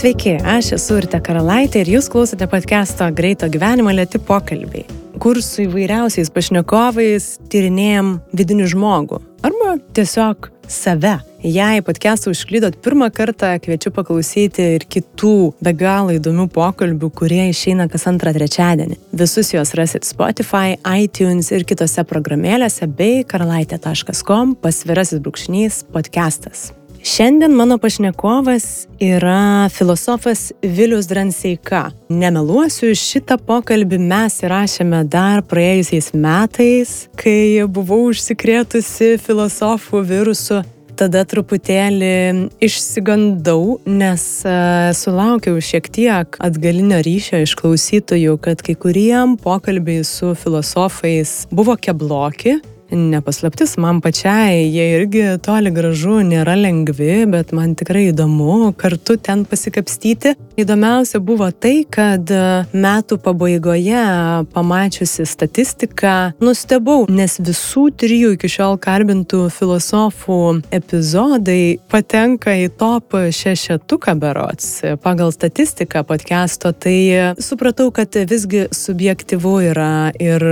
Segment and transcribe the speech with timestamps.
[0.00, 4.86] Sveiki, aš esu Urte Karalaitė ir jūs klausote podcast'o Greito gyvenimo lėti pokalbiai,
[5.20, 11.18] kur su įvairiausiais pašnekovais tyrinėjom vidinį žmogų arba tiesiog save.
[11.44, 17.90] Jei podcast'ą užklydot pirmą kartą, kviečiu paklausyti ir kitų be galo įdomių pokalbių, kurie išeina
[17.92, 18.96] kas antrą trečiadienį.
[19.12, 26.70] Visus juos rasit Spotify, iTunes ir kitose programėlėse bei karalaitė.com pasvirasis brūkšnys podcastas.
[27.02, 31.86] Šiandien mano pašnekovas yra filosofas Vilius Dranseika.
[32.08, 40.60] Nemeluosiu, šitą pokalbį mes įrašėme dar praėjusiais metais, kai buvau užsikrėtusi filosofų virusu.
[41.00, 49.38] Tada truputėlį išsigandau, nes uh, sulaukiau šiek tiek atgalinio ryšio iš klausytojų, kad kai kuriem
[49.40, 52.58] pokalbiai su filosofais buvo kebloki,
[52.92, 59.44] nepaslaptis, man pačiai jie irgi toli gražu nėra lengvi, bet man tikrai įdomu kartu ten
[59.48, 60.34] pasikapstyti.
[60.60, 62.30] Įdomiausia buvo tai, kad
[62.72, 64.02] metų pabaigoje
[64.52, 70.40] pamačiusi statistiką nustebau, nes visų trijų iki šiol kalbintų filosofų
[70.74, 80.10] epizodai patenka į top šešetuką berots pagal statistiką podcast'o, tai supratau, kad visgi subjektivu yra
[80.20, 80.44] ir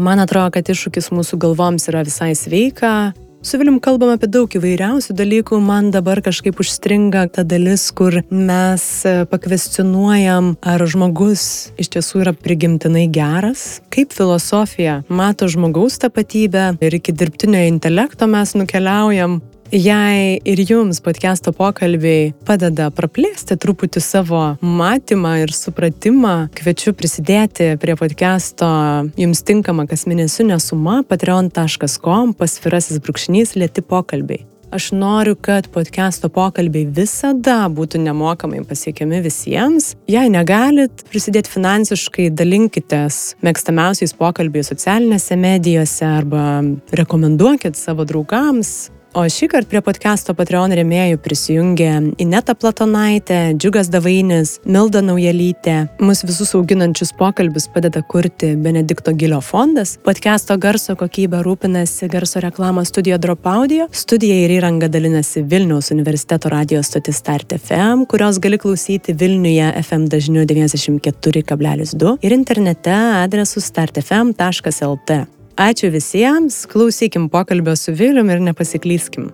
[0.00, 3.12] man atrodo, kad iššūkis mūsų galvoms jiems yra visai sveika.
[3.42, 8.84] Su Vilim kalbam apie daug įvairiausių dalykų, man dabar kažkaip užstringa ta dalis, kur mes
[9.02, 17.10] pakvestionuojam, ar žmogus iš tiesų yra prigimtinai geras, kaip filosofija mato žmogaus tapatybę ir iki
[17.10, 19.40] dirbtinio intelekto mes nukeliaujam,
[19.72, 27.96] Jei ir jums podcast'o pokalbiai padeda praplėsti truputį savo matymą ir supratimą, kviečiu prisidėti prie
[27.96, 28.68] podcast'o
[29.16, 34.44] jums tinkama kasmėnesinė suma patreon.com pasvirasis brūkšnys lėti pokalbiai.
[34.76, 39.94] Aš noriu, kad podcast'o pokalbiai visada būtų nemokamai pasiekiami visiems.
[40.04, 46.58] Jei negalit prisidėti finansiškai, dalinkitės mėgstamiausiais pokalbiais socialinėse medijose arba
[46.92, 51.88] rekomenduokit savo draugams, O šį kartą prie podcast'o Patreon rėmėjų prisijungė
[52.24, 55.74] Ineta Platonaitė, Džiugas Davainis, Milda Naujelytė.
[56.00, 59.98] Mūsų visus auginančius pokalbius padeda kurti Benedikto Gilio fondas.
[60.06, 63.90] Podcast'o garso kokybę rūpinasi garso reklamos studijo Drop Audio.
[63.92, 70.08] Studija ir įranga dalinasi Vilniaus universiteto radio stotis Start FM, kurios gali klausyti Vilniuje FM
[70.08, 75.20] dažniu 94,2 ir internete adresu startfm.lt.
[75.56, 79.26] Ačiū visiems, klausykim pokalbio su Vilium ir nepasiklyskim.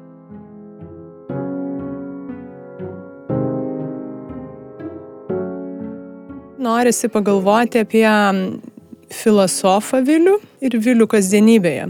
[6.58, 8.08] Norisi pagalvoti apie
[9.14, 11.86] filosofą Vilių ir Vilių kasdienybėje.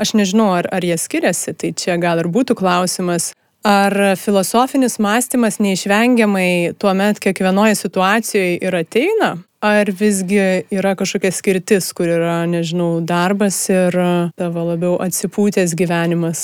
[0.00, 3.34] Aš nežinau, ar, ar jie skiriasi, tai čia gal ir būtų klausimas,
[3.66, 9.34] ar filosofinis mąstymas neišvengiamai tuo met kiekvienoje situacijoje ir ateina,
[9.64, 13.96] Ar visgi yra kažkokia skirtis, kur yra, nežinau, darbas ir
[14.36, 16.42] tavo labiau atsipūtęs gyvenimas?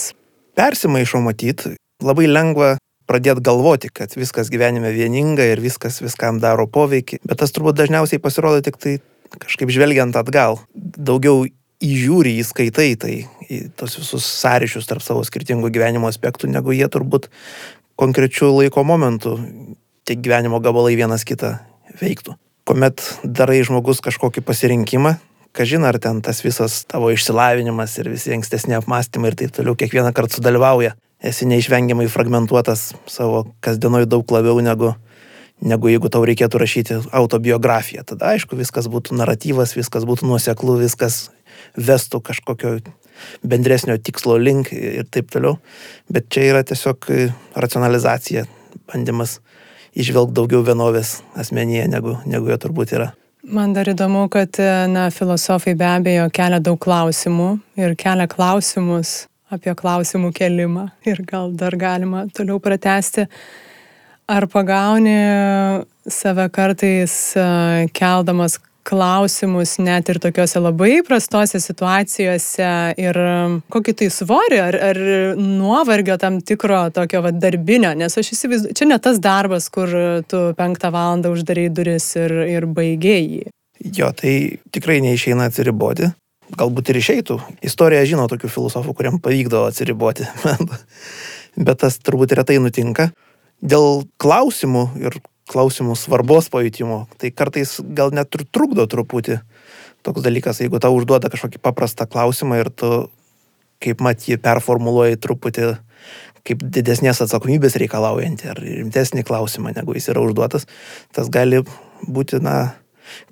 [0.57, 2.73] Persimaišo matyti, labai lengva
[3.07, 8.23] pradėti galvoti, kad viskas gyvenime vieninga ir viskas viskam daro poveikį, bet tas turbūt dažniausiai
[8.23, 8.97] pasirodo tik tai
[9.45, 10.63] kažkaip žvelgiant atgal.
[10.73, 11.45] Daugiau
[11.85, 13.15] įžiūri, įskaitai tai
[13.53, 17.29] į tos visus sąryšius tarp savo skirtingų gyvenimo aspektų, negu jie turbūt
[18.01, 19.37] konkrečių laiko momentų
[20.09, 21.59] tie gyvenimo gabalai vienas kitą
[22.01, 25.17] veiktų kuomet darai žmogus kažkokį pasirinkimą,
[25.57, 30.13] kažin ar ten tas visas tavo išsilavinimas ir visi ankstesni apmąstymai ir taip toliau kiekvieną
[30.17, 30.95] kartą sudalyvauja.
[31.23, 34.95] Esi neišvengiamai fragmentuotas savo kasdienoj daug labiau negu,
[35.63, 38.03] negu jeigu tau reikėtų rašyti autobiografiją.
[38.07, 41.29] Tada aišku, viskas būtų naratyvas, viskas būtų nuoseklų, viskas
[41.79, 42.81] vestų kažkokio
[43.47, 45.59] bendresnio tikslo link ir taip toliau.
[46.13, 47.09] Bet čia yra tiesiog
[47.55, 48.45] racionalizacija,
[48.91, 49.39] bandymas
[49.93, 53.11] išvelgti daugiau vienovės asmenyje, negu, negu jo turbūt yra.
[53.43, 54.55] Man dar įdomu, kad
[54.89, 61.53] na, filosofai be abejo kelia daug klausimų ir kelia klausimus apie klausimų kelimą ir gal
[61.59, 63.27] dar galima toliau pratesti.
[64.31, 65.17] Ar pagauni
[66.09, 67.17] save kartais
[67.93, 72.71] keldamas klausimus net ir tokiuose labai prastose situacijose
[73.01, 75.01] ir um, kokį tai svorį ar, ar
[75.39, 79.93] nuovargio tam tikro tokio va, darbinio, nes aš įsivaizduoju, čia ne tas darbas, kur
[80.29, 83.45] tu penktą valandą uždarai duris ir, ir baigėjai jį.
[83.83, 84.35] Jo, tai
[84.75, 86.13] tikrai neišeina atsiriboti.
[86.59, 87.39] Galbūt ir išeitų.
[87.65, 90.29] Istorija žino tokių filosofų, kuriam pavykdavo atsiriboti.
[91.67, 93.11] Bet tas turbūt retai nutinka.
[93.63, 95.17] Dėl klausimų ir
[95.51, 97.07] klausimų svarbos pajutimo.
[97.19, 99.41] Tai kartais gal net ir trukdo truputį
[100.03, 102.91] toks dalykas, jeigu tau užduoda kažkokį paprastą klausimą ir tu,
[103.83, 105.73] kaip mat, jį performuluoji truputį
[106.47, 110.67] kaip didesnės atsakomybės reikalaujantį ar rimtesnį klausimą, negu jis yra užduotas,
[111.15, 111.63] tas gali
[112.03, 112.75] būti, na,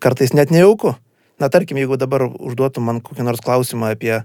[0.03, 0.95] kartais net nejauku.
[1.41, 4.21] Na, tarkim, jeigu dabar užduotum man kokį nors klausimą apie,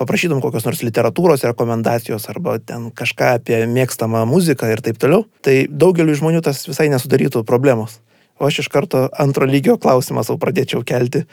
[0.00, 5.64] paprašytum kokios nors literatūros rekomendacijos arba ten kažką apie mėgstamą muziką ir taip toliau, tai
[5.68, 8.00] daugeliu žmonių tas visai nesudarytų problemos.
[8.40, 11.26] O aš iš karto antro lygio klausimą savo pradėčiau kelti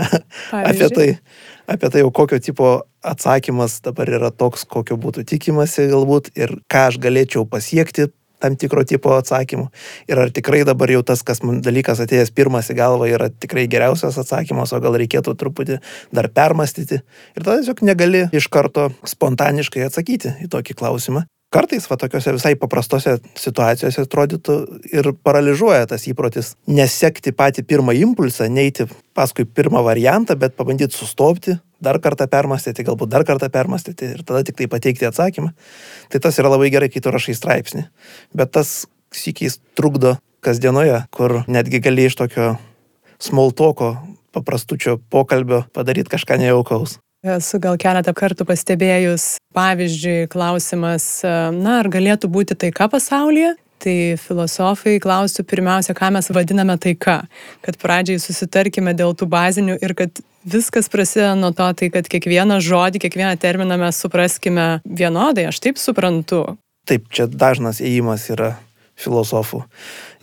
[0.70, 1.06] apie tai,
[1.64, 7.00] apie tai kokio tipo atsakymas dabar yra toks, kokio būtų tikimasi galbūt ir ką aš
[7.00, 8.10] galėčiau pasiekti
[8.42, 9.68] tam tikro tipo atsakymų.
[10.10, 13.68] Ir ar tikrai dabar jau tas, kas man dalykas atėjęs pirmas į galvą, yra tikrai
[13.70, 15.78] geriausias atsakymas, o gal reikėtų truputį
[16.14, 17.02] dar permastyti.
[17.36, 22.54] Ir tada tiesiog negali iš karto spontaniškai atsakyti į tokį klausimą kartais va tokiuose visai
[22.58, 24.54] paprastose situacijose atrodytų
[24.94, 31.58] ir paralyžiuoja tas įprotis nesekti patį pirmą impulsą, neiti paskui pirmą variantą, bet pabandyti sustopti,
[31.82, 35.52] dar kartą permastyti, galbūt dar kartą permastyti ir tada tik tai pateikti atsakymą.
[36.12, 37.86] Tai tas yra labai gerai, kai tu rašai straipsnį.
[38.38, 42.54] Bet tas sykiais trukdo kasdienoje, kur netgi gali iš tokio
[43.22, 43.94] smoltoko,
[44.34, 46.98] paprastučio pokalbio padaryti kažką nejaukaus.
[47.22, 53.52] Esu gal keletą kartų pastebėjus, pavyzdžiui, klausimas, na, ar galėtų būti taika pasaulyje?
[53.82, 57.22] Tai filosofai klaustų pirmiausia, ką mes vadiname taika.
[57.66, 62.60] Kad pradžiai susitarkime dėl tų bazinių ir kad viskas prasideda nuo to, tai kad kiekvieną
[62.62, 66.44] žodį, kiekvieną terminą mes supraskime vienodai, aš taip suprantu.
[66.86, 68.54] Taip, čia dažnas įėjimas yra
[69.02, 69.62] filosofų.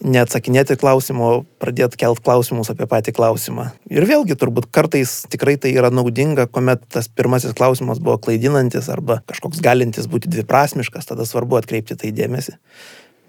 [0.08, 1.30] Neatsakinėti klausimų,
[1.60, 3.70] pradėti kelt klausimus apie patį klausimą.
[3.92, 9.20] Ir vėlgi, turbūt kartais tikrai tai yra naudinga, kuomet tas pirmasis klausimas buvo klaidinantis arba
[9.28, 12.56] kažkoks galintis būti dviprasmiškas, tada svarbu atkreipti tai dėmesį.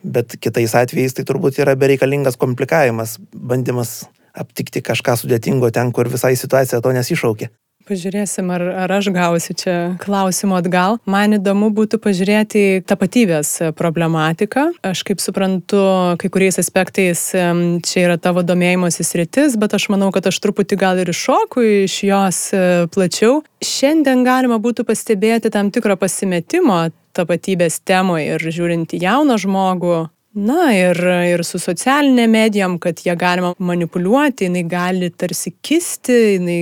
[0.02, 6.36] Bet kitais atvejais tai turbūt yra bereikalingas komplikavimas, bandymas aptikti kažką sudėtingo ten, kur visai
[6.38, 7.50] situacija to nesišaukė.
[7.90, 10.98] Pažiūrėsim, ar, ar aš gausiu čia klausimų atgal.
[11.10, 14.66] Man įdomu būtų pažiūrėti tapatybės problematiką.
[14.86, 15.80] Aš kaip suprantu,
[16.20, 21.02] kai kuriais aspektais čia yra tavo domėjimosis rytis, bet aš manau, kad aš truputį gal
[21.02, 22.62] ir iššoku iš jos e,
[22.94, 23.40] plačiau.
[23.64, 26.84] Šiandien galima būtų pastebėti tam tikro pasimetimo
[27.16, 30.94] tapatybės temoje ir žiūrint į jauną žmogų, Na ir,
[31.26, 36.58] ir su socialinė medijom, kad jie galima manipuliuoti, jinai gali tarsi kisti, jinai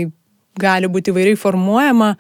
[0.57, 2.15] gali būti įvairiai formuojama,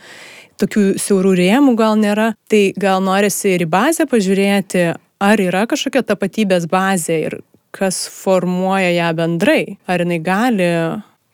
[0.60, 4.84] tokių siaurų rėmų gal nėra, tai gal norisi ir į bazę pažiūrėti,
[5.24, 7.38] ar yra kažkokia tapatybės bazė ir
[7.72, 10.70] kas formuoja ją bendrai, ar jinai gali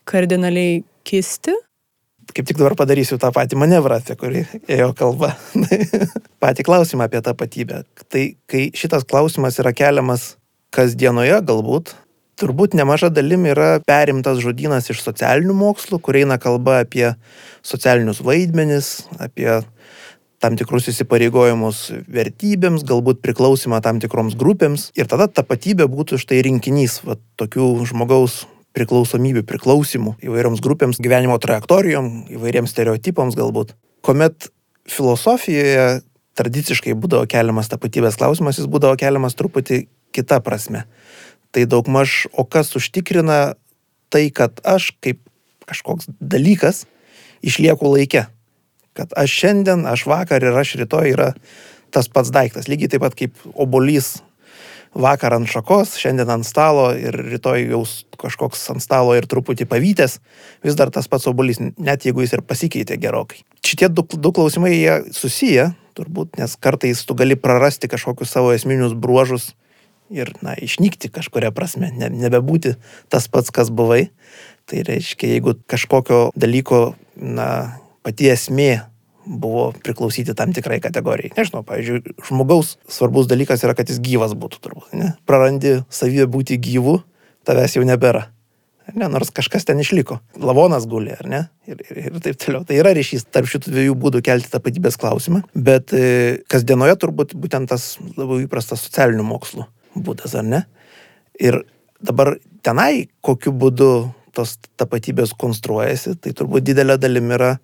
[0.07, 1.59] kardinaliai kisti.
[2.33, 5.35] Kaip tik dabar padarysiu tą patį manevrą, apie kurį ėjo kalba.
[6.43, 7.83] patį klausimą apie tapatybę.
[8.09, 10.35] Tai kai šitas klausimas yra keliamas
[10.75, 11.93] kasdienoje galbūt,
[12.41, 17.13] turbūt nemaža dalim yra perimtas žodynas iš socialinių mokslų, kur eina kalba apie
[17.67, 19.61] socialinius vaidmenis, apie
[20.43, 24.91] tam tikrus įsipareigojimus vertybėms, galbūt priklausimą tam tikroms grupėms.
[24.99, 28.43] Ir tada tapatybė būtų štai rinkinys va, tokių žmogaus
[28.75, 33.77] priklausomybių, priklausimų įvairioms grupėms, gyvenimo trajektorijom, įvairiems stereotipams galbūt.
[34.05, 34.51] Komet
[34.91, 36.03] filosofijoje
[36.35, 39.85] tradiciškai būdavo keliamas tapatybės klausimas, jis būdavo keliamas truputį
[40.15, 40.85] kita prasme
[41.55, 43.55] tai daugmaž, o kas užtikrina
[44.11, 45.23] tai, kad aš kaip
[45.71, 46.85] kažkoks dalykas
[47.47, 48.27] išlieku laike.
[48.99, 51.31] Kad aš šiandien, aš vakar ir aš rytoj yra
[51.95, 52.67] tas pats daiktas.
[52.67, 54.19] Lygiai taip pat kaip obolys
[54.95, 57.83] vakar ant šakos, šiandien ant stalo ir rytoj jau
[58.21, 60.19] kažkoks ant stalo ir truputį pavytęs,
[60.65, 63.43] vis dar tas pats obolys, net jeigu jis ir pasikeitė gerokai.
[63.67, 68.95] Šitie du, du klausimai jie susiję, turbūt, nes kartais tu gali prarasti kažkokius savo esminius
[68.99, 69.53] bruožus
[70.15, 72.77] ir, na, išnykti kažkuria prasme, ne, nebebūti
[73.13, 74.09] tas pats, kas buvai.
[74.71, 77.49] Tai reiškia, jeigu kažkokio dalyko, na,
[78.05, 78.85] pati esmė
[79.27, 81.33] buvo priklausyti tam tikrai kategorijai.
[81.39, 84.95] Nežinau, pavyzdžiui, žmogaus svarbus dalykas yra, kad jis gyvas būtų turbūt.
[84.99, 85.15] Ne?
[85.29, 87.01] Prarandi savybę būti gyvu,
[87.49, 88.29] tavęs jau nebėra.
[88.93, 90.19] Ne, nors kažkas ten išliko.
[90.37, 91.41] Lavonas guli, ar ne?
[91.65, 92.67] Ir, ir, ir taip toliau.
[92.69, 95.41] Tai yra ryšys tarp šitų dviejų būdų kelti tapatybės klausimą.
[95.57, 99.65] Bet e, kasdienoje turbūt būtent tas labai įprastas socialinių mokslų
[99.97, 100.61] būdas, ar ne?
[101.41, 101.63] Ir
[102.05, 102.35] dabar
[102.67, 103.89] tenai, kokiu būdu
[104.35, 107.55] tos tapatybės konstruojasi, tai turbūt didelė dalim yra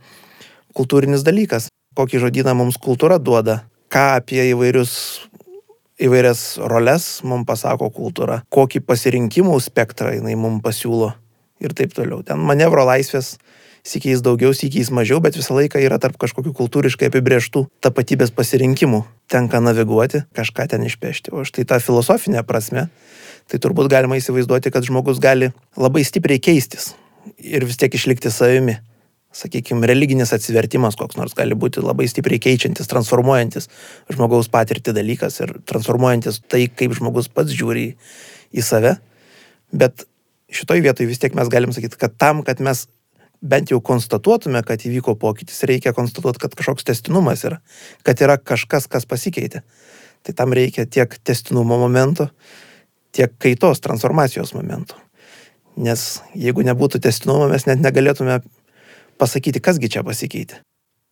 [0.81, 1.69] kultūrinis dalykas.
[1.99, 3.61] Kokį žodyną mums kultūra duoda,
[3.93, 4.93] ką apie įvairius,
[6.01, 11.13] įvairias roles mums pasako kultūra, kokį pasirinkimų spektrą jinai mums pasiūlo
[11.61, 12.23] ir taip toliau.
[12.25, 13.35] Ten manevro laisvės
[13.81, 19.01] Sykiais daugiau, sykiais mažiau, bet visą laiką yra tarp kažkokių kultūriškai apibrieštų tapatybės pasirinkimų.
[19.33, 21.33] Tenka naviguoti, kažką ten išpešti.
[21.33, 22.91] O štai tą filosofinę prasme,
[23.49, 26.93] tai turbūt galima įsivaizduoti, kad žmogus gali labai stipriai keistis
[27.41, 28.77] ir vis tiek išlikti savimi.
[29.33, 33.71] Sakykime, religinis atsivertimas koks nors gali būti labai stipriai keičiantis, transformuojantis
[34.11, 37.93] žmogaus patirtį dalykas ir transformuojantis tai, kaip žmogus pats žiūri
[38.51, 38.97] į save.
[39.71, 40.07] Bet
[40.51, 42.89] šitoj vietoj vis tiek mes galim sakyti, kad tam, kad mes
[43.41, 47.61] bent jau konstatuotume, kad įvyko pokytis, reikia konstatuoti, kad kažkoks testinumas yra,
[48.05, 49.63] kad yra kažkas, kas pasikeitė.
[50.27, 52.29] Tai tam reikia tiek testinumo momento,
[53.17, 54.99] tiek kaitos, transformacijos momentų.
[55.81, 58.43] Nes jeigu nebūtų testinumo, mes net negalėtume
[59.21, 60.63] pasakyti, kasgi čia pasikeitė.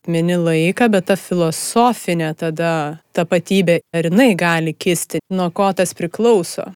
[0.09, 2.71] Mini laiką, bet ta filosofinė tada
[3.13, 6.69] tapatybė, ar jinai gali kisti, nuo ko tas priklauso?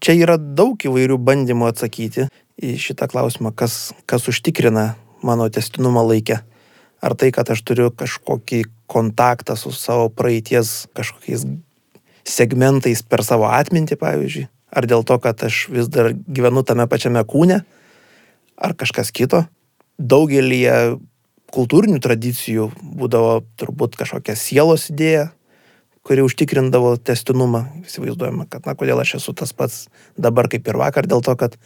[0.00, 2.28] Čia yra daug įvairių bandymų atsakyti
[2.62, 4.94] į šitą klausimą, kas, kas užtikrina
[5.26, 6.40] mano testinumą laikę.
[7.00, 11.46] Ar tai, kad aš turiu kažkokį kontaktą su savo praeities kažkokiais
[12.28, 17.22] segmentais per savo atmintį, pavyzdžiui, ar dėl to, kad aš vis dar gyvenu tame pačiame
[17.26, 17.62] kūne,
[18.60, 19.44] ar kažkas kito.
[20.00, 20.62] Daugelį
[21.52, 25.30] kultūrinių tradicijų būdavo turbūt kažkokia sielos idėja,
[26.06, 27.66] kuri užtikrindavo testinumą.
[27.84, 29.82] Įsivaizduojama, kad, na, kodėl aš esu tas pats
[30.16, 31.58] dabar kaip ir vakar, dėl to, kad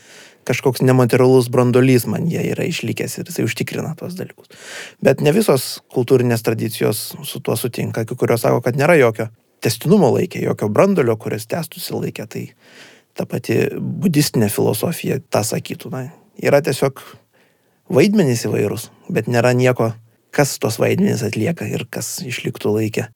[0.49, 4.51] kažkoks nematerialus brandolys man jie yra išlikęs ir jisai užtikrina tuos dalykus.
[5.05, 9.31] Bet ne visos kultūrinės tradicijos su tuo sutinka, kai kurios sako, kad nėra jokio
[9.65, 12.27] testinumo laikė, jokio brandolio, kuris tęstųsi laikė.
[12.29, 12.45] Tai
[13.15, 15.95] ta pati budistinė filosofija tą sakytų.
[15.95, 16.09] Na,
[16.43, 17.01] yra tiesiog
[17.93, 19.93] vaidmenys įvairūs, bet nėra nieko,
[20.35, 23.09] kas tos vaidmenys atlieka ir kas išliktų laikė.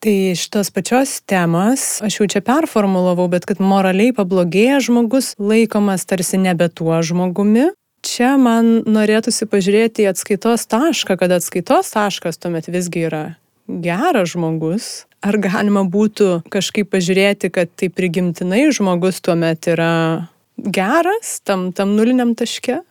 [0.00, 6.04] Tai iš tos pačios temos aš jau čia performulavau, bet kad moraliai pablogėja žmogus laikomas
[6.08, 7.70] tarsi nebe tuo žmogumi.
[8.06, 13.24] Čia man norėtųsi pažiūrėti į atskaitos tašką, kad atskaitos taškas tuomet visgi yra
[13.66, 15.06] geras žmogus.
[15.26, 22.36] Ar galima būtų kažkaip pažiūrėti, kad tai prigimtinai žmogus tuomet yra geras tam, tam nuliniam
[22.38, 22.82] taške?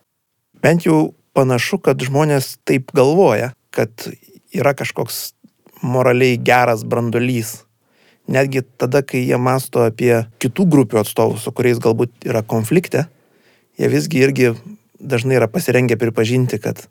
[0.66, 3.92] Bent jau panašu, kad žmonės taip galvoja, kad
[4.56, 5.36] yra kažkoks
[5.86, 7.60] moraliai geras brandolys.
[8.26, 13.04] Netgi tada, kai jie masto apie kitų grupių atstovus, su kuriais galbūt yra konflikte,
[13.78, 14.48] jie visgi irgi
[14.98, 16.88] dažnai yra pasirengę pripažinti, kad,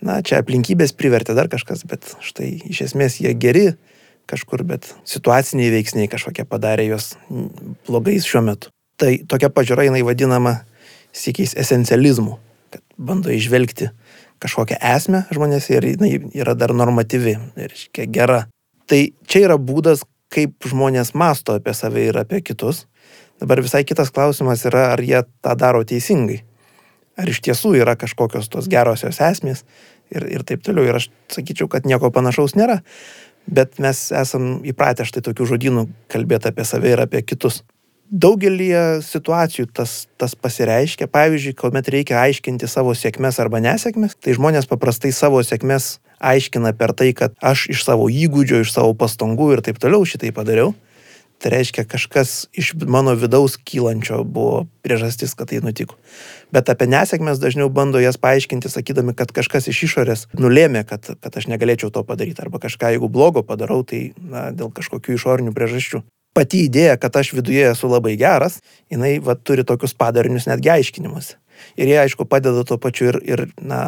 [0.00, 3.74] na, čia aplinkybės privertė dar kažkas, bet štai iš esmės jie geri
[4.30, 7.10] kažkur, bet situaciniai veiksniai kažkokie padarė juos
[7.84, 8.72] blogais šiuo metu.
[8.96, 10.62] Tai tokia pažiūra jinai vadinama
[11.12, 12.38] sėkiais esencializmu,
[12.72, 13.90] kad bando išvelgti
[14.42, 18.46] kažkokią esmę žmonėse ir jinai yra dar normatyvi, reiškia gera.
[18.90, 20.02] Tai čia yra būdas,
[20.32, 22.86] kaip žmonės masto apie save ir apie kitus.
[23.42, 26.42] Dabar visai kitas klausimas yra, ar jie tą daro teisingai.
[27.20, 29.66] Ar iš tiesų yra kažkokios tos gerosios esmės
[30.10, 30.86] ir, ir taip toliau.
[30.88, 32.80] Ir aš sakyčiau, kad nieko panašaus nėra.
[33.46, 37.60] Bet mes esam įpratę štai tokių žodynų kalbėti apie save ir apie kitus
[38.12, 38.68] daugelį
[39.04, 41.08] situacijų tas, tas pasireiškia.
[41.10, 46.92] Pavyzdžiui, kuomet reikia aiškinti savo sėkmes arba nesėkmes, tai žmonės paprastai savo sėkmes aiškina per
[46.94, 50.76] tai, kad aš iš savo įgūdžio, iš savo pastangų ir taip toliau šitai padariau.
[51.42, 55.96] Tai reiškia, kažkas iš mano vidaus kylančio buvo priežastis, kad tai nutiko.
[56.54, 61.40] Bet apie nesėkmes dažniau bando jas paaiškinti, sakydami, kad kažkas iš išorės nulėmė, kad, kad
[61.40, 62.44] aš negalėčiau to padaryti.
[62.44, 66.04] Arba kažką, jeigu blogo padarau, tai na, dėl kažkokių išorinių priežasčių
[66.36, 68.60] pati idėja, kad aš viduje esu labai geras,
[68.92, 71.34] jinai va, turi tokius padarinius netgi aiškinimus.
[71.78, 73.82] Ir jie, aišku, padeda tuo pačiu ir, ir na,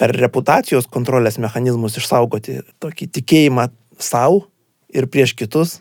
[0.00, 3.68] per reputacijos kontrolės mechanizmus išsaugoti tokį tikėjimą
[4.02, 4.44] savo
[4.94, 5.78] ir prieš kitus,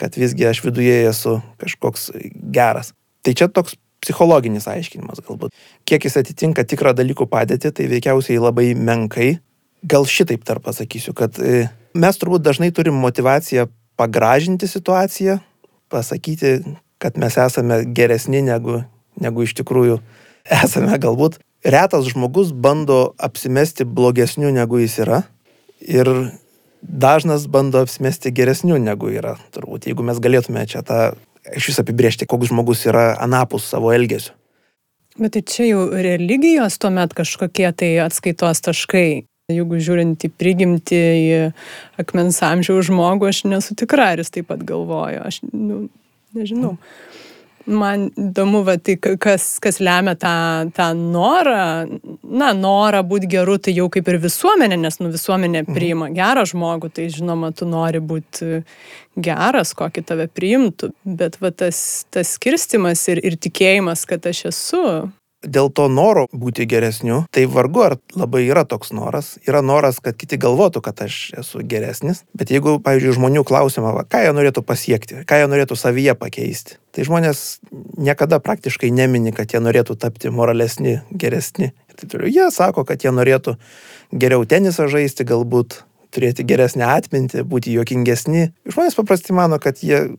[0.00, 2.10] kad visgi aš viduje esu kažkoks
[2.52, 2.92] geras.
[3.24, 5.54] Tai čia toks psichologinis aiškinimas galbūt.
[5.88, 9.38] Kiek jis atitinka tikrą dalykų padėtį, tai veikiausiai labai menkai.
[9.86, 11.66] Gal šitaip dar pasakysiu, kad e,
[11.96, 15.38] mes turbūt dažnai turim motivaciją pagražinti situaciją,
[15.92, 16.58] pasakyti,
[16.98, 18.80] kad mes esame geresni negu,
[19.20, 20.00] negu iš tikrųjų
[20.62, 21.40] esame galbūt.
[21.66, 25.22] Retas žmogus bando apsimesti blogesniu negu jis yra
[25.82, 26.10] ir
[26.82, 29.34] dažnas bando apsimesti geresniu negu yra.
[29.54, 31.16] Turbūt jeigu mes galėtume čia tą
[31.56, 34.34] iš vis apibriežti, koks žmogus yra anapus savo elgesiu.
[35.16, 39.24] Bet tai čia jau religijos tuomet kažkokie tai atskaitos taškai.
[39.46, 41.34] Jeigu žiūrint į prigimtį, į
[42.02, 45.20] akmens amžiaus žmogų, aš nesu tikra, ar jis taip pat galvojo.
[45.22, 45.84] Aš nu,
[46.34, 46.72] nežinau.
[47.70, 50.32] Man įdomu, va, tai kas, kas lemia tą,
[50.74, 51.60] tą norą,
[52.26, 55.76] na, norą būti geru, tai jau kaip ir visuomenė, nes nu, visuomenė mhm.
[55.78, 58.64] priima gerą žmogų, tai žinoma, tu nori būti
[59.14, 64.82] geras, kokį tave priimtų, bet va, tas, tas skirstimas ir, ir tikėjimas, kad aš esu
[65.44, 69.36] dėl to noro būti geresniu, tai vargu ar labai yra toks noras.
[69.46, 72.24] Yra noras, kad kiti galvotų, kad aš esu geresnis.
[72.36, 76.78] Bet jeigu, pavyzdžiui, žmonių klausima, va, ką jie norėtų pasiekti, ką jie norėtų savyje pakeisti,
[76.96, 77.44] tai žmonės
[78.00, 82.30] niekada praktiškai nemini, kad jie norėtų tapti moralesni, geresni taip toliau.
[82.30, 83.56] Jie sako, kad jie norėtų
[84.12, 85.80] geriau tenisą žaisti, galbūt
[86.14, 88.50] turėti geresnę atmintį, būti juokingesni.
[88.68, 90.16] Žmonės paprastai mano, kad jie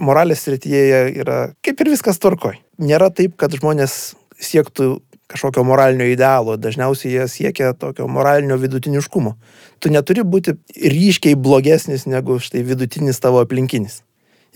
[0.00, 2.58] moralės srityje yra kaip ir viskas tvarkoj.
[2.80, 4.98] Nėra taip, kad žmonės siektų
[5.30, 9.36] kažkokio moralinio idealo, dažniausiai jie siekia tokio moralinio vidutiniškumo.
[9.78, 14.00] Tu neturi būti ryškiai blogesnis negu štai vidutinis tavo aplinkinis.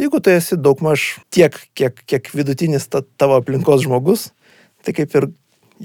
[0.01, 4.33] Jeigu tu esi daugmaž tiek, kiek, kiek vidutinis ta, tavo aplinkos žmogus,
[4.83, 5.29] tai kaip ir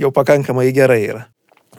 [0.02, 1.28] jau pakankamai gerai yra.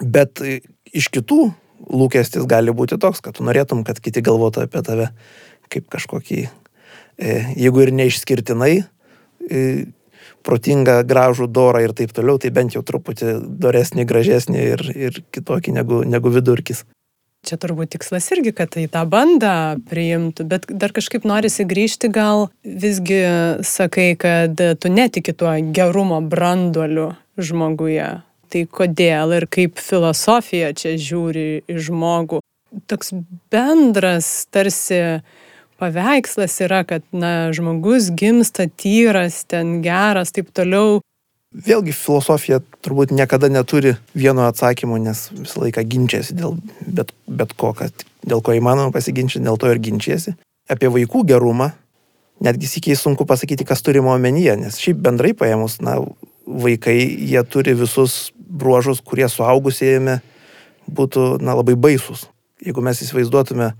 [0.00, 1.48] Bet iš kitų
[1.90, 5.10] lūkestis gali būti toks, kad tu norėtum, kad kiti galvotų apie tave
[5.70, 6.44] kaip kažkokį,
[7.18, 8.72] e, jeigu ir neišskirtinai,
[9.50, 9.60] e,
[10.46, 15.76] protingą, gražų, dorą ir taip toliau, tai bent jau truputį doresnį, gražesnį ir, ir kitokį
[15.76, 16.84] negu, negu vidurkis.
[17.40, 22.50] Čia turbūt tikslas irgi, kad tai tą bandą priimtų, bet dar kažkaip norisi grįžti, gal
[22.60, 23.22] visgi
[23.64, 28.10] sakai, kad tu netiki tuo gerumo branduoliu žmoguje.
[28.50, 32.42] Tai kodėl ir kaip filosofija čia žiūri į žmogų.
[32.90, 33.14] Toks
[33.50, 35.22] bendras tarsi
[35.80, 41.00] paveikslas yra, kad, na, žmogus gimsta tyras, ten geras, taip toliau.
[41.50, 47.72] Vėlgi filosofija turbūt niekada neturi vieno atsakymo, nes visą laiką ginčiasi dėl bet, bet ko,
[47.74, 50.36] kad dėl ko įmanoma pasiginčyti, dėl to ir ginčiasi.
[50.70, 51.72] Apie vaikų gerumą,
[52.44, 55.98] netgi sikiai sunku pasakyti, kas turima omenyje, nes šiaip bendrai paėmus, na,
[56.46, 60.20] vaikai, jie turi visus bruožus, kurie suaugusėjame
[60.90, 62.28] būtų, na, labai baisus.
[62.60, 63.72] Jeigu mes įsivaizduotume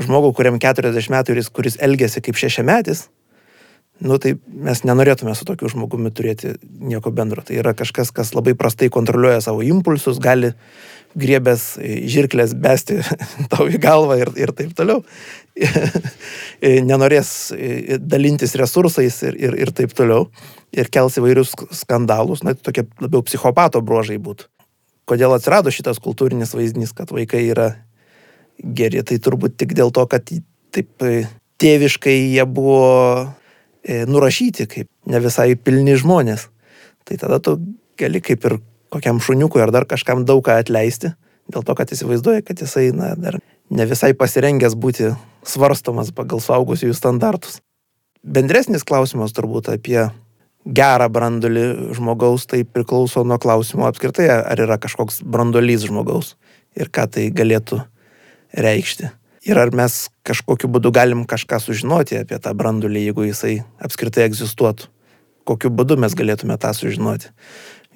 [0.00, 3.06] žmogų, kuriam 40 metų ir jis, kuris elgesi kaip šešiametis,
[4.04, 7.44] nu tai mes nenorėtume su tokiu žmogumi turėti nieko bendro.
[7.46, 10.52] Tai yra kažkas, kas labai prastai kontroliuoja savo impulsus, gali
[11.16, 11.64] griebęs
[12.12, 12.98] žirklės besti
[13.52, 15.00] tau į galvą ir, ir taip toliau.
[16.90, 17.30] Nenorės
[18.04, 20.28] dalintis resursais ir, ir, ir taip toliau.
[20.76, 24.50] Ir kels įvairius skandalus, na, tokie labiau psichopato bruožai būtų.
[25.06, 27.68] Kodėl atsirado šitas kultūrinis vaizdinys, kad vaikai yra
[28.60, 30.28] geri, tai turbūt tik dėl to, kad
[30.74, 31.26] taip e,
[31.62, 33.26] tėviškai jie buvo
[33.82, 36.48] e, nurašyti kaip ne visai pilni žmonės.
[37.06, 37.58] Tai tada tu
[37.98, 38.58] gali kaip ir
[38.92, 41.12] kokiam šuniukui ar dar kažkam daug ką atleisti,
[41.52, 43.38] dėl to, kad įsivaizduoja, kad jisai na, dar
[43.70, 45.12] ne visai pasirengęs būti
[45.46, 47.60] svarstomas pagal suaugusiųjų standartus.
[48.26, 50.08] Bendresnis klausimas turbūt apie
[50.66, 56.34] gerą brandolį žmogaus, tai priklauso nuo klausimo apskritai, ar yra kažkoks brandolys žmogaus
[56.74, 57.84] ir ką tai galėtų
[58.54, 59.10] reikšti.
[59.46, 64.90] Ir ar mes kažkokiu būdu galim kažką sužinoti apie tą brandulį, jeigu jisai apskritai egzistuotų.
[65.46, 67.30] Kokiu būdu mes galėtume tą sužinoti.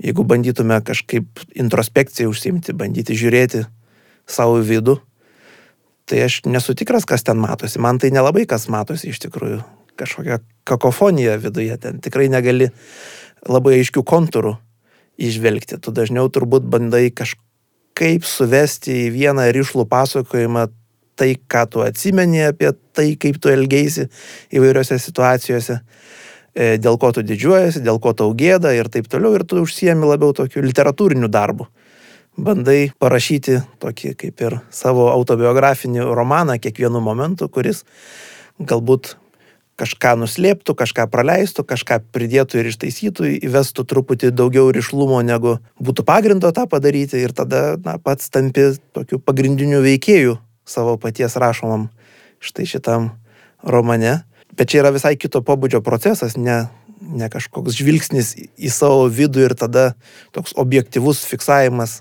[0.01, 3.65] Jeigu bandytume kažkaip introspekciją užsimti, bandyti žiūrėti
[4.31, 5.01] savo vidų,
[6.07, 7.83] tai aš nesu tikras, kas ten matosi.
[7.83, 9.61] Man tai nelabai kas matosi iš tikrųjų.
[9.99, 12.71] Kažkokia kakofonija viduje, ten tikrai negali
[13.43, 14.55] labai aiškių kontūrų
[15.21, 15.83] išvelgti.
[15.83, 17.43] Tu dažniau turbūt bandai kažką
[18.01, 20.69] kaip suvesti į vieną ryšlų pasakojimą
[21.21, 24.07] tai, ką tu atsimeni apie tai, kaip tu elgeisi
[24.57, 25.77] įvairiose situacijose,
[26.55, 30.09] e, dėl ko tu didžiuojasi, dėl ko tau gėda ir taip toliau, ir tu užsiemi
[30.09, 31.69] labiau tokiu literatūriniu darbu.
[32.41, 37.85] Bandai parašyti tokį kaip ir savo autobiografinį romaną kiekvienu momentu, kuris
[38.57, 39.17] galbūt
[39.81, 46.53] kažką nuslėptų, kažką praleistų, kažką pridėtų ir ištaisytų, įvestų truputį daugiau ryšlumo, negu būtų pagrindo
[46.57, 50.37] tą padaryti ir tada na, pats tampi tokiu pagrindiniu veikėju
[50.69, 51.89] savo paties rašomam
[52.45, 53.11] štai šitam
[53.65, 54.21] romane.
[54.57, 56.67] Bet čia yra visai kito pobūdžio procesas, ne,
[57.01, 59.93] ne kažkoks žvilgsnis į savo vidų ir tada
[60.37, 62.01] toks objektivus fiksavimas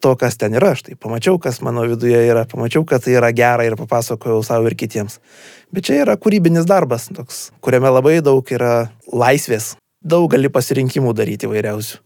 [0.00, 0.74] to, kas ten yra.
[0.78, 4.76] Štai pamačiau, kas mano viduje yra, pamačiau, kad tai yra gera ir papasakojau savo ir
[4.78, 5.18] kitiems.
[5.74, 11.48] Bet čia yra kūrybinis darbas, toks, kuriame labai daug yra laisvės, daug gali pasirinkimų daryti
[11.48, 12.04] įvairiausių.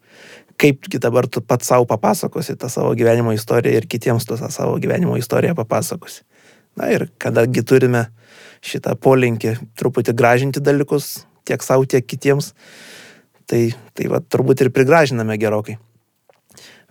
[0.63, 5.17] Kaipgi dabar tu pats savo papasakosi tą savo gyvenimo istoriją ir kitiems tą savo gyvenimo
[5.19, 6.23] istoriją papasakosi.
[6.79, 8.07] Na ir kadangi turime
[8.65, 12.53] šitą polinkį truputį gražinti dalykus tiek savo, tiek kitiems,
[13.51, 15.77] tai, tai va, turbūt ir prigražiname gerokai.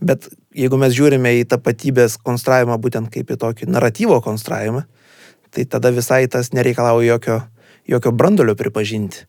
[0.02, 4.84] Bet jeigu mes žiūrime į tapatybės konstravimą būtent kaip į tokį naratyvo konstravimą,
[5.54, 7.38] tai tada visai tas nereikalauja jokio,
[7.90, 9.28] jokio brandolio pripažinti,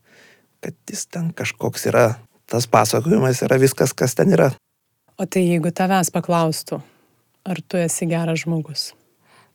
[0.63, 2.07] kad jis ten kažkoks yra,
[2.49, 4.49] tas pasakojimas yra viskas, kas ten yra.
[5.21, 6.79] O tai jeigu tavęs paklaustų,
[7.45, 8.87] ar tu esi geras žmogus?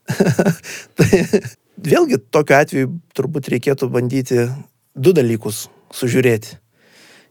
[0.97, 1.25] tai
[1.83, 4.47] vėlgi tokiu atveju turbūt reikėtų bandyti
[4.95, 6.61] du dalykus sužiūrėti.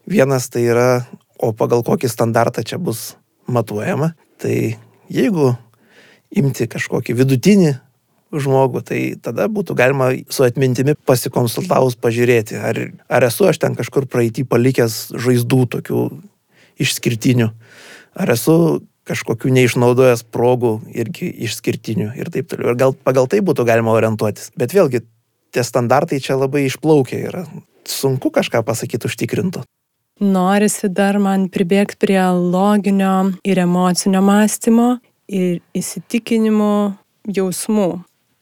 [0.08, 0.90] Vienas tai yra,
[1.40, 3.14] o pagal kokį standartą čia bus
[3.48, 4.14] matuojama.
[4.42, 4.56] Tai
[5.10, 5.52] jeigu
[6.36, 7.74] imti kažkokį vidutinį
[8.28, 14.06] žmogų, tai tada būtų galima su atmintimi pasikonsultavus pažiūrėti, ar, ar esu aš ten kažkur
[14.12, 16.02] praeitį palikęs žaizdų tokių
[16.84, 17.52] išskirtinių,
[18.18, 22.74] Ar esu kažkokių neišnaudojęs progų irgi išskirtinių ir taip toliau.
[22.74, 24.50] Ir gal pagal tai būtų galima orientuotis.
[24.58, 25.04] Bet vėlgi,
[25.54, 27.38] tie standartai čia labai išplaukia ir
[27.88, 29.64] sunku kažką pasakyti užtikrintų.
[30.18, 34.98] Norisi dar man pribėgti prie loginio ir emocinio mąstymo
[35.30, 36.74] ir įsitikinimų
[37.38, 37.90] jausmų.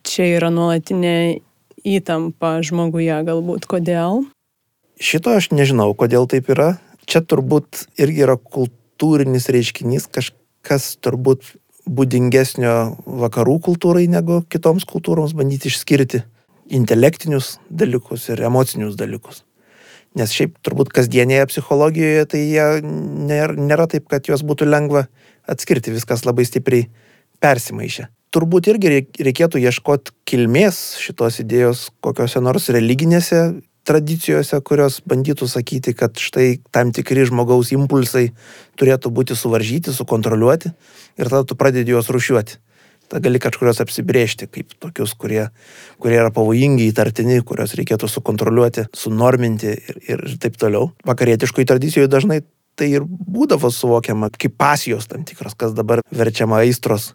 [0.05, 1.41] Čia yra nuolatinė
[1.83, 3.67] įtampa žmoguje galbūt.
[3.67, 4.23] Kodėl?
[4.95, 6.77] Šito aš nežinau, kodėl taip yra.
[7.05, 11.51] Čia turbūt irgi yra kultūrinis reiškinys, kažkas turbūt
[11.85, 16.23] būdingesnio vakarų kultūrai negu kitoms kultūroms bandyti išskirti
[16.73, 19.44] intelektinius dalykus ir emocinius dalykus.
[20.15, 25.06] Nes šiaip turbūt kasdienėje psichologijoje tai jie nėra, nėra taip, kad juos būtų lengva
[25.51, 26.88] atskirti, viskas labai stipriai
[27.43, 28.08] persimaišė.
[28.36, 28.91] Turbūt irgi
[29.23, 33.41] reikėtų ieškoti kilmės šitos idėjos kokiuose nors religinėse
[33.86, 38.32] tradicijose, kurios bandytų sakyti, kad štai tam tikri žmogaus impulsai
[38.80, 40.71] turėtų būti suvaržyti, sukontroliuoti
[41.21, 42.58] ir tada tu pradedi juos rušiuoti
[43.09, 45.47] tada gali kažkurios apsibriežti kaip tokius, kurie,
[46.01, 50.91] kurie yra pavojingi, įtartini, kuriuos reikėtų sukontroliuoti, sunorminti ir, ir taip toliau.
[51.07, 52.41] Vakarietiškoje tradicijoje dažnai
[52.75, 57.13] tai ir būdavo suvokiama kaip pasijos tam tikras, kas dabar verčiama aistros.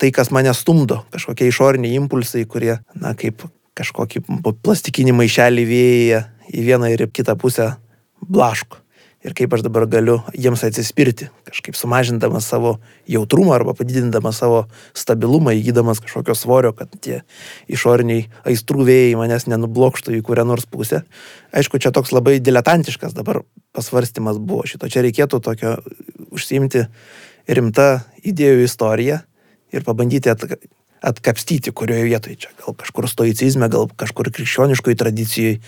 [0.00, 3.44] Tai, kas mane stumdo, kažkokie išoriniai impulsai, kurie, na, kaip
[3.76, 4.22] kažkokį
[4.64, 6.22] plastikinį maišelį vėjyje
[6.56, 7.74] į vieną ir į kitą pusę
[8.20, 8.80] blaško
[9.24, 12.78] ir kaip aš dabar galiu jiems atsispirti, kažkaip sumažindamas savo
[13.10, 14.62] jautrumą arba padidindamas savo
[14.96, 17.20] stabilumą, įgydamas kažkokio svorio, kad tie
[17.68, 21.02] išoriniai aistrų vėjai manęs nenublokštų į kurią nors pusę.
[21.52, 23.42] Aišku, čia toks labai diletantiškas dabar
[23.76, 24.88] pasvarstymas buvo šito.
[24.88, 25.76] Čia reikėtų tokio
[26.32, 26.86] užsiimti
[27.50, 27.90] rimtą
[28.24, 29.20] idėjų istoriją
[29.70, 30.46] ir pabandyti at,
[31.00, 32.54] atkapstyti, kurioje vietoje čia.
[32.60, 35.60] Gal kažkur stoicizme, gal kažkur krikščioniškoje tradicijoje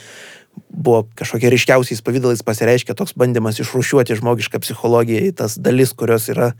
[0.72, 6.52] buvo kažkokie ryškiausiais pavydalais pasireiškia toks bandymas išrušiuoti žmogišką psichologiją į tas dalis, kurios yra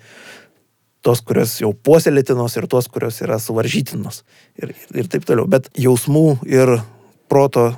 [1.03, 4.23] tos, kurios jau puoselėtinos ir tos, kurios yra suvaržytinos
[4.61, 5.49] ir, ir, taip toliau.
[5.51, 6.79] Bet jausmų ir
[7.33, 7.73] proto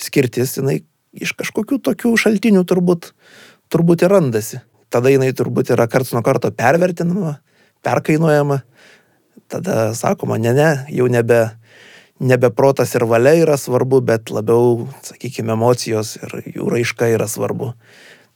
[0.00, 0.80] skirtis, jinai
[1.12, 3.12] iš kažkokių tokių šaltinių turbūt,
[3.72, 4.60] turbūt ir randasi.
[4.90, 7.38] Tada jinai turbūt yra karts nuo karto pervertinama,
[7.86, 8.62] perkainuojama.
[9.50, 11.42] Tada sakoma, ne, ne, jau nebe,
[12.20, 17.72] nebe protas ir valia yra svarbu, bet labiau, sakykime, emocijos ir jų raiška yra svarbu.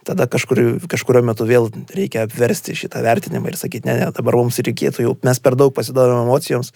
[0.04, 0.58] Tada kažkur,
[0.90, 5.14] kažkurio metu vėl reikia apversti šitą vertinimą ir sakyti, ne, ne, dabar mums reikėtų jau,
[5.24, 6.74] mes per daug pasidavėme emocijoms,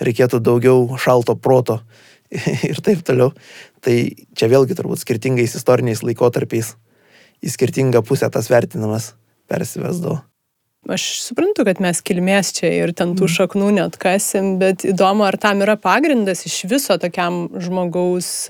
[0.00, 1.80] reikėtų daugiau šalto proto
[2.70, 3.34] ir taip toliau.
[3.84, 3.96] Tai
[4.36, 6.74] čia vėlgi turbūt skirtingais istoriniais laikotarpiais
[7.44, 9.14] į skirtingą pusę tas vertinimas
[9.48, 10.20] persivesdavo.
[10.88, 13.32] Aš suprantu, kad mes kilmės čia ir ten tų mm.
[13.34, 18.48] šaknų net kasim, bet įdomu, ar tam yra pagrindas iš viso tokiam žmogaus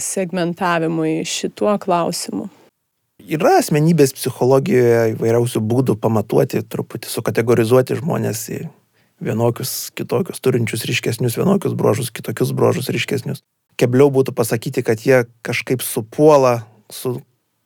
[0.00, 2.48] segmentavimui šituo klausimu.
[3.26, 8.60] Yra asmenybės psichologijoje įvairiausių būdų pamatuoti, truputį sukategorizuoti žmonės į
[9.24, 13.42] vienokius, kitokius, turinčius ryškesnius vienokius bruožus, kitokius bruožus ryškesnius.
[13.76, 17.18] Kebliau būtų pasakyti, kad jie kažkaip supuola su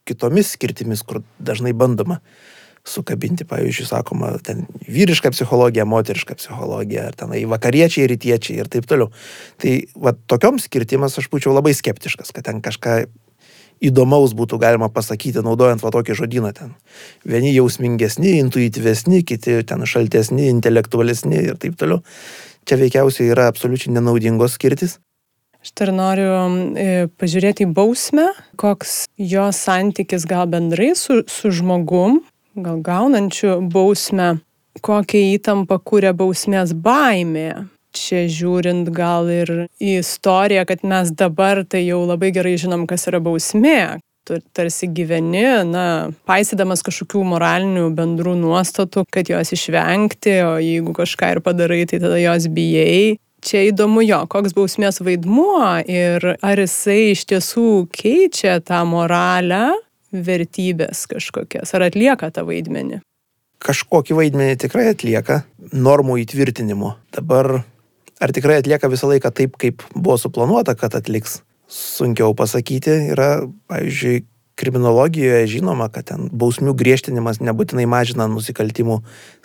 [0.08, 2.18] kitomis skirtimis, kur dažnai bandoma
[2.90, 9.10] sukabinti, pavyzdžiui, sakoma, ten vyriška psichologija, moteriška psichologija, ar tenai vakariečiai, rytiečiai ir taip toliau.
[9.62, 13.04] Tai va tokiom skirtimas aš būčiau labai skeptiškas, kad ten kažką
[13.80, 16.74] įdomaus būtų galima pasakyti, naudojant va tokį žodyną ten.
[17.24, 22.04] Vieni jausmingesni, intuityvesni, kiti ten šaltesni, intelektualesni ir taip toliau.
[22.68, 24.98] Čia veikiausiai yra absoliučiai nenaudingos skirtis.
[25.60, 26.28] Aš dar noriu
[26.80, 32.22] e, pažiūrėti į bausmę, koks jo santykis gal bendrai su, su žmogum,
[32.56, 34.38] gal gaunančių bausmę,
[34.82, 37.66] kokią įtampą kūrė bausmės baimė.
[37.90, 39.50] Čia žiūrint gal ir
[39.82, 43.98] į istoriją, kad mes dabar tai jau labai gerai žinom, kas yra bausmė.
[44.28, 51.32] Tu tarsi gyveni, na, paisydamas kažkokių moralinių bendrų nuostatų, kad jos išvengti, o jeigu kažką
[51.34, 53.16] ir padarai, tai tada jos bijai.
[53.42, 59.70] Čia įdomu jo, koks bausmės vaidmuo ir ar jisai iš tiesų keičia tą moralę
[60.12, 63.00] vertybės kažkokias, ar atlieka tą vaidmenį?
[63.60, 65.42] Kažkokį vaidmenį tikrai atlieka,
[65.72, 66.94] normų įtvirtinimu.
[67.14, 67.62] Dabar
[68.20, 72.96] ar tikrai atlieka visą laiką taip, kaip buvo suplanuota, kad atliks, sunkiau pasakyti.
[73.12, 74.24] Yra, pavyzdžiui,
[74.60, 79.00] kriminologijoje žinoma, kad ten bausmių griežtinimas nebūtinai mažina nusikaltimų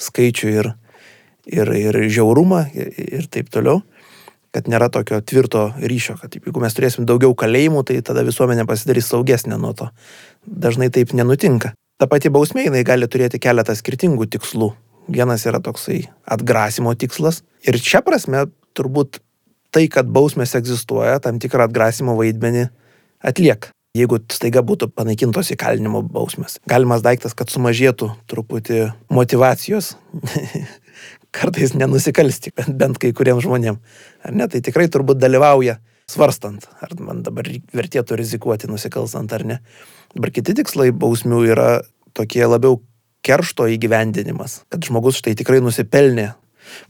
[0.08, 0.72] skaičių ir,
[1.48, 3.84] ir, ir žiaurumą ir, ir taip toliau
[4.56, 9.12] kad nėra tokio tvirto ryšio, kad jeigu mes turėsim daugiau kalėjimų, tai tada visuomenė pasidarys
[9.12, 9.90] saugesnė nuo to
[10.48, 11.74] dažnai taip nenutinka.
[12.00, 14.72] Ta pati bausmė jinai gali turėti keletą skirtingų tikslų.
[15.12, 17.44] Vienas yra toksai atgrasimo tikslas.
[17.68, 19.20] Ir šią prasme turbūt
[19.76, 22.70] tai, kad bausmės egzistuoja, tam tikrą atgrasimo vaidmenį
[23.24, 23.72] atlieka.
[23.96, 26.58] jeigu staiga būtų panaikintos įkalinimo bausmės.
[26.68, 29.94] Galimas daiktas, kad sumažėtų truputį motivacijos
[31.36, 34.00] kartais nenusikalsti, bent kai kuriems žmonėms.
[34.26, 39.62] Ar ne, tai tikrai turbūt dalyvauja svarstant, ar man dabar vertėtų rizikuoti nusikalstant ar ne.
[40.14, 41.70] Dabar kiti tikslai bausmių yra
[42.16, 42.80] tokie labiau
[43.26, 46.30] keršto įgyvendinimas, kad žmogus štai tikrai nusipelnė,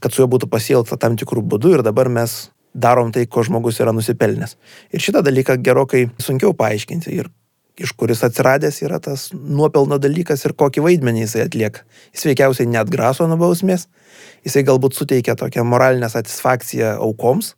[0.04, 2.36] kad su juo būtų pasielgta tam tikrų būdų ir dabar mes
[2.76, 4.56] darom tai, ko žmogus yra nusipelnęs.
[4.92, 7.32] Ir šitą dalyką gerokai sunkiau paaiškinti ir
[7.80, 11.84] iš kuris atsiradęs yra tas nuopelno dalykas ir kokį vaidmenį jisai atlieka.
[12.14, 13.86] Jis veikiausiai net graso nuo bausmės,
[14.46, 17.54] jisai galbūt suteikia tokią moralinę satisfakciją aukoms,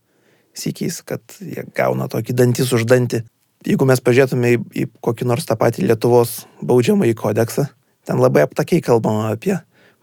[0.59, 3.23] sykys, kad jie gauna tokį dantys už dantį.
[3.67, 7.69] Jeigu mes pažiūrėtume į, į kokį nors tą patį Lietuvos baudžiamąjį kodeksą,
[8.07, 9.57] ten labai aptakiai kalbama apie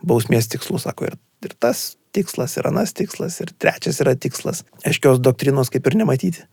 [0.06, 4.64] bausmės tikslus, sako, ir, ir tas tikslas, ir anas tikslas, ir trečias yra tikslas.
[4.88, 6.46] Aiškios doktrinos kaip ir nematyti.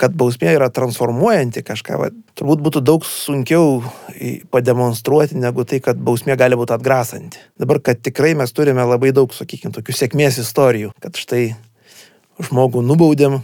[0.00, 3.82] Kad bausmė yra transformuojanti kažką, va, turbūt būtų daug sunkiau
[4.50, 7.42] pademonstruoti negu tai, kad bausmė gali būti atgrasanti.
[7.60, 11.44] Dabar, kad tikrai mes turime labai daug, sakykime, tokių sėkmės istorijų, kad štai
[12.42, 13.42] žmogų nubaudėm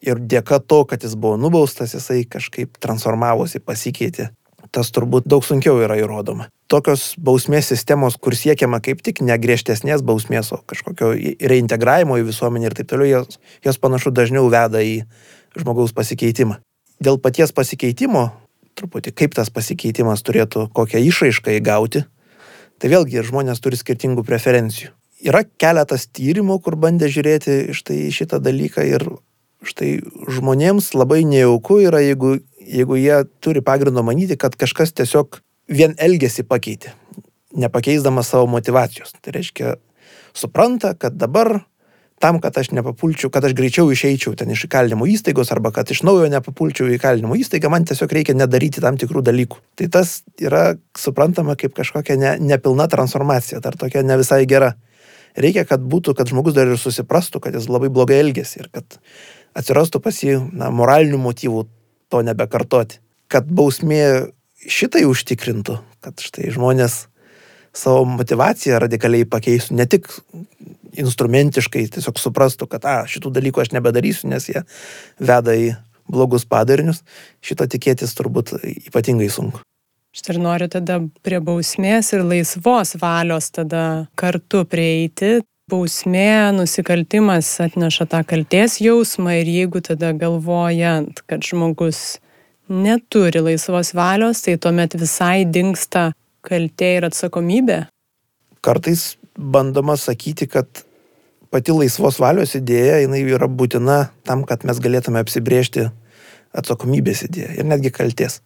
[0.00, 4.30] ir dėka to, kad jis buvo nubaustas, jisai kažkaip transformavosi, pasikeitė
[4.74, 6.48] tas turbūt daug sunkiau yra įrodoma.
[6.70, 11.12] Tokios bausmės sistemos, kur siekiama kaip tik ne griežtesnės bausmės, o kažkokio
[11.50, 15.00] reintegravimo į visuomenę ir taip toliau, jos, jos panašu dažniau veda į
[15.58, 16.60] žmogaus pasikeitimą.
[17.00, 18.28] Dėl paties pasikeitimo,
[18.76, 22.04] truputį kaip tas pasikeitimas turėtų kokią išraišką įgauti,
[22.80, 24.92] tai vėlgi žmonės turi skirtingų preferencijų.
[25.20, 29.04] Yra keletas tyrimų, kur bandė žiūrėti štai šitą dalyką ir
[29.64, 29.98] štai
[30.32, 32.38] žmonėms labai nejauku yra, jeigu
[32.70, 36.94] jeigu jie turi pagrindo manyti, kad kažkas tiesiog vien elgesį pakeitė,
[37.56, 39.14] nepakeisdamas savo motivacijos.
[39.20, 39.74] Tai reiškia,
[40.36, 41.60] supranta, kad dabar
[42.20, 46.02] tam, kad aš nepapulčiau, kad aš greičiau išeičiau ten iš įkalinimo įstaigos arba kad iš
[46.04, 49.60] naujo nepapulčiau į įkalinimo įstaigą, man tiesiog reikia nedaryti tam tikrų dalykų.
[49.80, 54.74] Tai tas yra suprantama kaip kažkokia ne, nepilna transformacija, dar tokia ne visai gera.
[55.40, 58.98] Reikia, kad būtų, kad žmogus dar ir susiprastų, kad jis labai blogai elgesi ir kad
[59.56, 61.64] atsirastų pas jį na, moralinių motyvų
[62.12, 63.00] to nebekartoti.
[63.32, 64.02] Kad bausmė
[64.60, 67.06] šitai užtikrintų, kad štai žmonės
[67.72, 70.10] savo motivaciją radikaliai pakeistų, ne tik
[70.98, 74.64] instrumentiškai tiesiog suprastų, kad, a, šitų dalykų aš nebedarysiu, nes jie
[75.20, 75.74] veda į
[76.10, 77.04] blogus padarinius,
[77.44, 78.56] šito tikėtis turbūt
[78.90, 79.62] ypatingai sunku.
[80.10, 85.38] Štai ir noriu tada prie bausmės ir laisvos valios tada kartu prieiti.
[85.70, 92.18] Bausmė, nusikaltimas atneša tą kalties jausmą ir jeigu tada galvojant, kad žmogus
[92.66, 96.08] neturi laisvos valios, tai tuomet visai dinksta
[96.42, 97.84] kaltė ir atsakomybė.
[98.66, 100.84] Kartais bandoma sakyti, kad
[101.50, 105.88] pati laisvos valios idėja, jinai yra būtina tam, kad mes galėtume apsibriežti
[106.56, 108.40] atsakomybės idėją ir netgi kalties.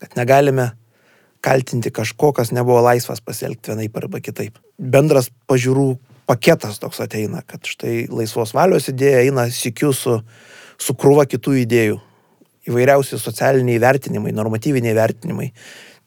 [0.00, 0.70] Kad negalime
[1.44, 4.58] kaltinti kažko, kas nebuvo laisvas pasielgti vienaip arba kitaip.
[4.78, 5.88] Bendras pažiūrų
[6.30, 10.20] paketas toks ateina, kad štai laisvos valios idėja eina sikiu su,
[10.78, 11.98] su krūva kitų idėjų.
[12.70, 15.48] Įvairiausi socialiniai vertinimai, normatyviniai vertinimai,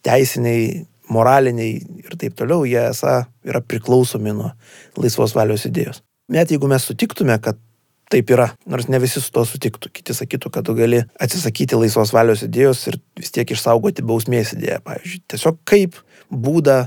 [0.06, 4.52] teisiniai, moraliniai ir taip toliau, jie esą yra priklausomi nuo
[5.00, 6.02] laisvos valios idėjos.
[6.34, 7.60] Net jeigu mes sutiktume, kad
[8.14, 12.14] taip yra, nors ne visi su to sutiktų, kiti sakytų, kad tu gali atsisakyti laisvos
[12.14, 15.24] valios idėjos ir vis tiek išsaugoti bausmės idėją, pavyzdžiui.
[15.34, 15.98] Tiesiog kaip
[16.30, 16.84] būdą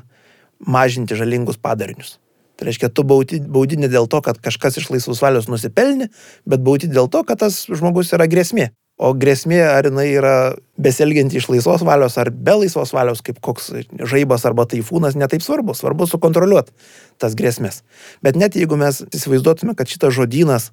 [0.63, 2.17] mažinti žalingus padarinius.
[2.57, 6.09] Tai reiškia, tu baudi, ne dėl to, kad kažkas iš laisvos valios nusipelnė,
[6.49, 8.71] bet baudi dėl to, kad tas žmogus yra grėsmė.
[8.97, 10.37] O grėsmė, ar jinai yra
[10.81, 13.69] besielgianti iš laisvos valios ar be laisvos valios, kaip koks
[14.09, 15.75] žaibas arba taifūnas, netaip svarbu.
[15.77, 16.73] Svarbu sukontroliuoti
[17.21, 17.83] tas grėsmės.
[18.25, 20.71] Bet net jeigu mes įsivaizduotume, kad šitas žodynas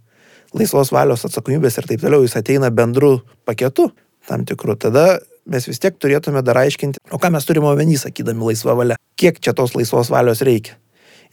[0.55, 3.89] laisvos valios atsakomybės ir taip toliau, jis ateina bendru paketu
[4.29, 8.53] tam tikru, tada mes vis tiek turėtume dar aiškinti, o ką mes turime omeny, sakydami
[8.53, 8.99] laisvą valią.
[9.19, 10.77] Kiek čia tos laisvos valios reikia.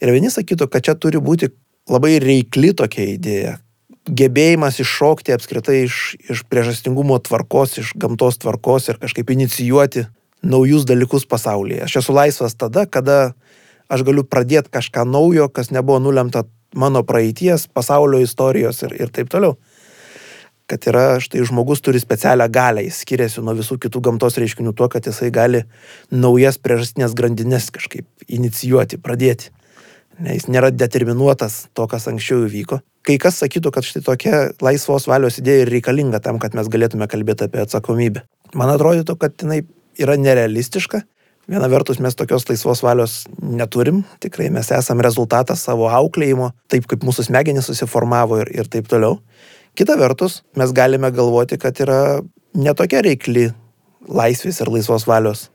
[0.03, 1.53] Ir vieni sakytų, kad čia turi būti
[1.87, 3.59] labai reikli tokia idėja.
[4.09, 10.07] Gebėjimas iššokti apskritai iš, iš priežastingumo tvarkos, iš gamtos tvarkos ir kažkaip inicijuoti
[10.41, 11.83] naujus dalykus pasaulyje.
[11.85, 13.35] Aš esu laisvas tada, kada
[13.91, 19.29] aš galiu pradėti kažką naujo, kas nebuvo nulemta mano praeities, pasaulio istorijos ir, ir taip
[19.29, 19.59] toliau.
[20.71, 24.87] Kad yra, štai žmogus turi specialią galę, jis skiriasi nuo visų kitų gamtos reiškinių tuo,
[24.89, 25.65] kad jisai gali
[26.09, 29.51] naujas priežastinės grandinės kažkaip inicijuoti, pradėti
[30.21, 32.79] ne, jis nėra determinuotas to, kas anksčiau įvyko.
[33.07, 37.07] Kai kas sakytų, kad štai tokia laisvos valios idėja ir reikalinga tam, kad mes galėtume
[37.09, 38.21] kalbėti apie atsakomybę.
[38.57, 39.63] Man atrodytų, kad jinai
[40.01, 41.01] yra nerealistiška.
[41.49, 47.01] Viena vertus mes tokios laisvos valios neturim, tikrai mes esame rezultatas savo auklėjimo, taip kaip
[47.07, 49.17] mūsų smegenys susiformavo ir, ir taip toliau.
[49.75, 52.21] Kita vertus, mes galime galvoti, kad yra
[52.53, 53.49] netokia reikli
[54.05, 55.47] laisvės ir laisvos valios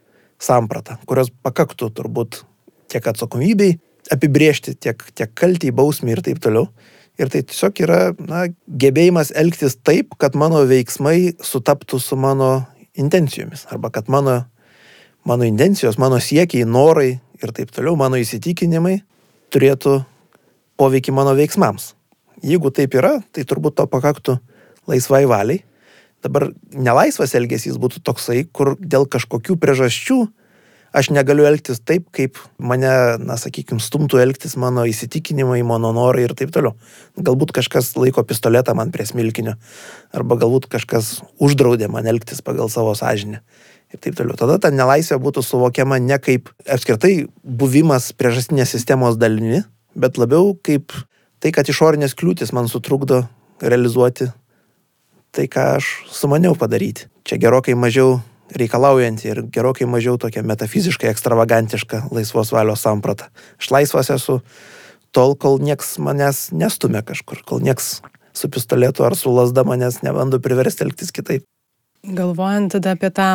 [0.42, 2.42] sampratą, kurios pakaktų turbūt
[2.90, 3.76] tiek atsakomybei
[4.12, 6.68] apibriežti, tiek, tiek kaltį, bausmį ir taip toliau.
[7.16, 13.64] Ir tai tiesiog yra na, gebėjimas elgtis taip, kad mano veiksmai sutaptų su mano intencijomis.
[13.72, 14.42] Arba kad mano,
[15.24, 18.98] mano intencijos, mano siekiai, norai ir taip toliau, mano įsitikinimai
[19.55, 20.02] turėtų
[20.76, 21.94] poveikį mano veiksmams.
[22.44, 24.37] Jeigu taip yra, tai turbūt to pakaktų
[24.90, 25.62] laisvai valiai.
[26.24, 30.18] Dabar nelaisvas elgesys būtų toksai, kur dėl kažkokių priežasčių
[30.96, 36.35] aš negaliu elgtis taip, kaip mane, na, sakykime, stumtų elgtis mano įsitikinimai, mano norai ir
[36.38, 36.74] taip toliau.
[37.20, 39.56] Galbūt kažkas laiko pistoletą man prie smilkinio,
[40.16, 43.42] arba galbūt kažkas uždraudė man elgtis pagal savo sąžinę.
[43.94, 44.35] Ir taip toliau.
[44.38, 49.62] Tada ta nelaisvė būtų suvokiama ne kaip apskritai buvimas priežastinės sistemos dalimi,
[49.94, 50.96] bet labiau kaip
[51.38, 53.22] tai, kad išorinės kliūtis man sutrukdo
[53.62, 54.32] realizuoti
[55.37, 57.06] tai, ką aš sumaniau padaryti.
[57.26, 58.16] Čia gerokai mažiau
[58.54, 63.30] reikalaujanti ir gerokai mažiau tokia metafiziškai ekstravagantiška laisvos valios samprata.
[63.59, 64.40] Aš laisvas esu
[65.16, 68.00] tol, kol nieks manęs nestumia kažkur, kol nieks
[68.37, 71.46] su pistoletu ar su lasda manęs nebando priversti elgtis kitaip.
[72.06, 73.30] Galvojant tada apie tą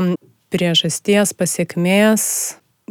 [0.54, 2.24] priežasties pasiekmės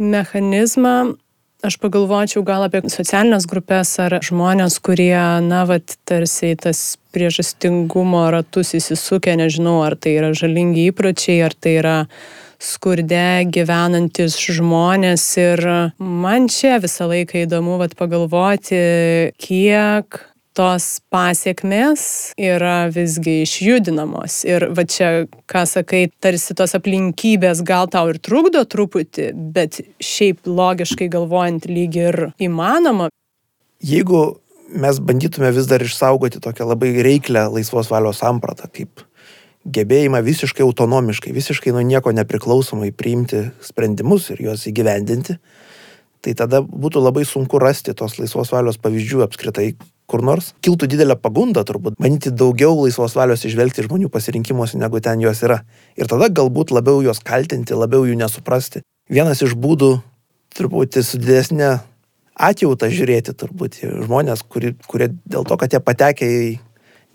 [0.01, 1.15] mechanizmą,
[1.63, 8.75] aš pagalvočiau gal apie socialinės grupės ar žmonės, kurie, na, vat, tarsi tas priežastingumo ratus
[8.79, 11.97] įsisukę, nežinau, ar tai yra žalingi įpročiai, ar tai yra
[12.61, 15.27] skurde gyvenantis žmonės.
[15.41, 15.65] Ir
[15.99, 18.83] man čia visą laiką įdomu vat, pagalvoti,
[19.41, 20.21] kiek
[20.61, 22.03] tos pasiekmes
[22.37, 24.43] yra visgi išjudinamos.
[24.45, 30.45] Ir va čia, ką sakai, tarsi tos aplinkybės gal tau ir trukdo truputį, bet šiaip
[30.45, 33.09] logiškai galvojant lyg ir įmanoma.
[33.81, 34.21] Jeigu
[34.77, 39.07] mes bandytume vis dar išsaugoti tokią labai reiklę laisvos valios sampratą, kaip
[39.65, 45.39] gebėjimą visiškai autonomiškai, visiškai nuo nieko nepriklausomai priimti sprendimus ir juos įgyvendinti,
[46.21, 49.71] tai tada būtų labai sunku rasti tos laisvos valios pavyzdžių apskritai
[50.11, 50.53] kur nors.
[50.65, 55.61] Kiltų didelė pagunda turbūt manyti daugiau laisvos valios išvelgti žmonių pasirinkimuose, negu ten jos yra.
[55.97, 58.83] Ir tada galbūt labiau juos kaltinti, labiau jų nesuprasti.
[59.11, 59.93] Vienas iš būdų
[60.59, 61.77] truputį su didesnė
[62.41, 66.51] atjautą žiūrėti turbūt žmonės, kuri, kurie dėl to, kad jie patekė į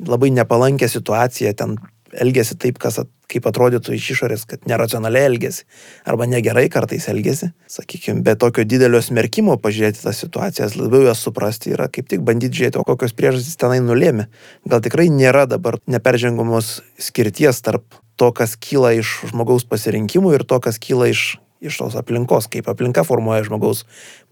[0.05, 1.77] labai nepalankę situaciją, ten
[2.21, 5.65] elgesi taip, kas, at, kaip atrodytų iš išorės, kad neracionaliai elgesi
[6.07, 7.51] arba negerai kartais elgesi.
[7.71, 12.61] Sakykime, be tokio didelio smerkimo pažiūrėti tas situacijas, labiau jas suprasti yra kaip tik bandyti
[12.61, 14.27] žiūrėti, o kokios priežastys tenai nulėmė.
[14.69, 20.61] Gal tikrai nėra dabar neperžengamos skirties tarp to, kas kyla iš žmogaus pasirinkimų ir to,
[20.63, 23.85] kas kyla iš iš tos aplinkos, kaip aplinka formuoja žmogaus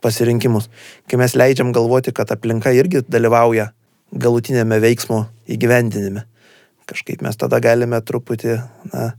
[0.04, 0.70] pasirinkimus.
[1.10, 3.72] Kai mes leidžiam galvoti, kad aplinka irgi dalyvauja
[4.14, 6.28] galutinėme veiksmo įgyvendinime.
[6.90, 8.58] Kažkaip mes tada galime truputį
[8.92, 9.14] na,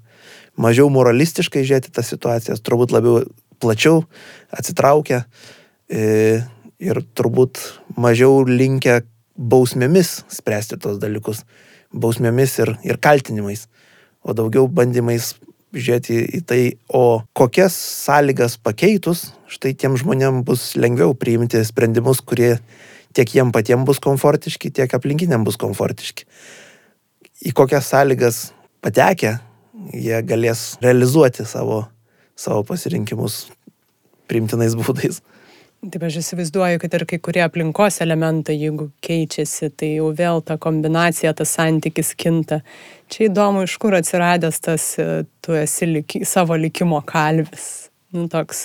[0.60, 3.24] mažiau moralistiškai žiūrėti tas situacijas, turbūt labiau
[3.62, 4.04] plačiau
[4.54, 5.22] atsitraukę
[5.88, 6.04] e,
[6.82, 7.60] ir turbūt
[7.96, 9.02] mažiau linkę
[9.34, 11.42] bausmėmis spręsti tos dalykus,
[11.94, 13.66] bausmėmis ir, ir kaltinimais,
[14.22, 15.34] o daugiau bandymais
[15.74, 22.56] žiūrėti į tai, o kokias sąlygas pakeitus, štai tiem žmonėm bus lengviau priimti sprendimus, kurie
[23.14, 26.28] tiek jiem patiems bus komfortiški, tiek aplinkiniam bus komfortiški.
[27.44, 28.38] Į kokias sąlygas
[28.84, 29.36] patekę,
[29.92, 31.84] jie galės realizuoti savo,
[32.36, 33.44] savo pasirinkimus
[34.30, 35.20] priimtinais būdais.
[35.84, 40.56] Taip aš įsivaizduoju, kad ir kai kurie aplinkos elementai, jeigu keičiasi, tai jau vėl ta
[40.56, 42.62] kombinacija, tas santykis kinta.
[43.12, 47.90] Čia įdomu, iš kur atsiradęs tas, e, tu esi liki, savo likimo kalvis.
[48.16, 48.64] Nu, toks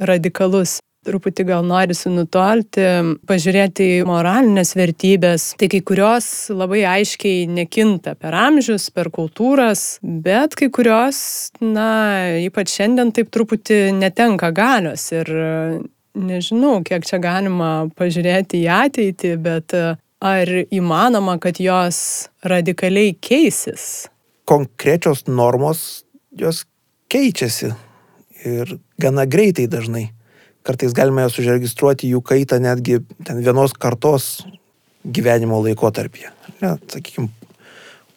[0.00, 0.78] radikalus.
[1.00, 2.82] Truputį gal norisi nutolti,
[3.24, 5.46] pažiūrėti į moralinės vertybės.
[5.56, 11.22] Tai kai kurios labai aiškiai nekinta per amžius, per kultūras, bet kai kurios,
[11.64, 11.88] na,
[12.44, 15.32] ypač šiandien taip truputį netenka galios ir
[16.20, 19.72] nežinau, kiek čia galima pažiūrėti į ateitį, bet
[20.20, 24.10] ar įmanoma, kad jos radikaliai keisis?
[24.44, 26.04] Konkrečios normos
[26.36, 26.66] jos
[27.08, 27.72] keičiasi
[28.44, 30.10] ir gana greitai dažnai.
[30.66, 33.00] Kartais galime jas užregistruoti jų kaitą netgi
[33.30, 34.42] vienos kartos
[35.04, 36.32] gyvenimo laikotarpyje.
[36.60, 37.30] Ne, sakykime,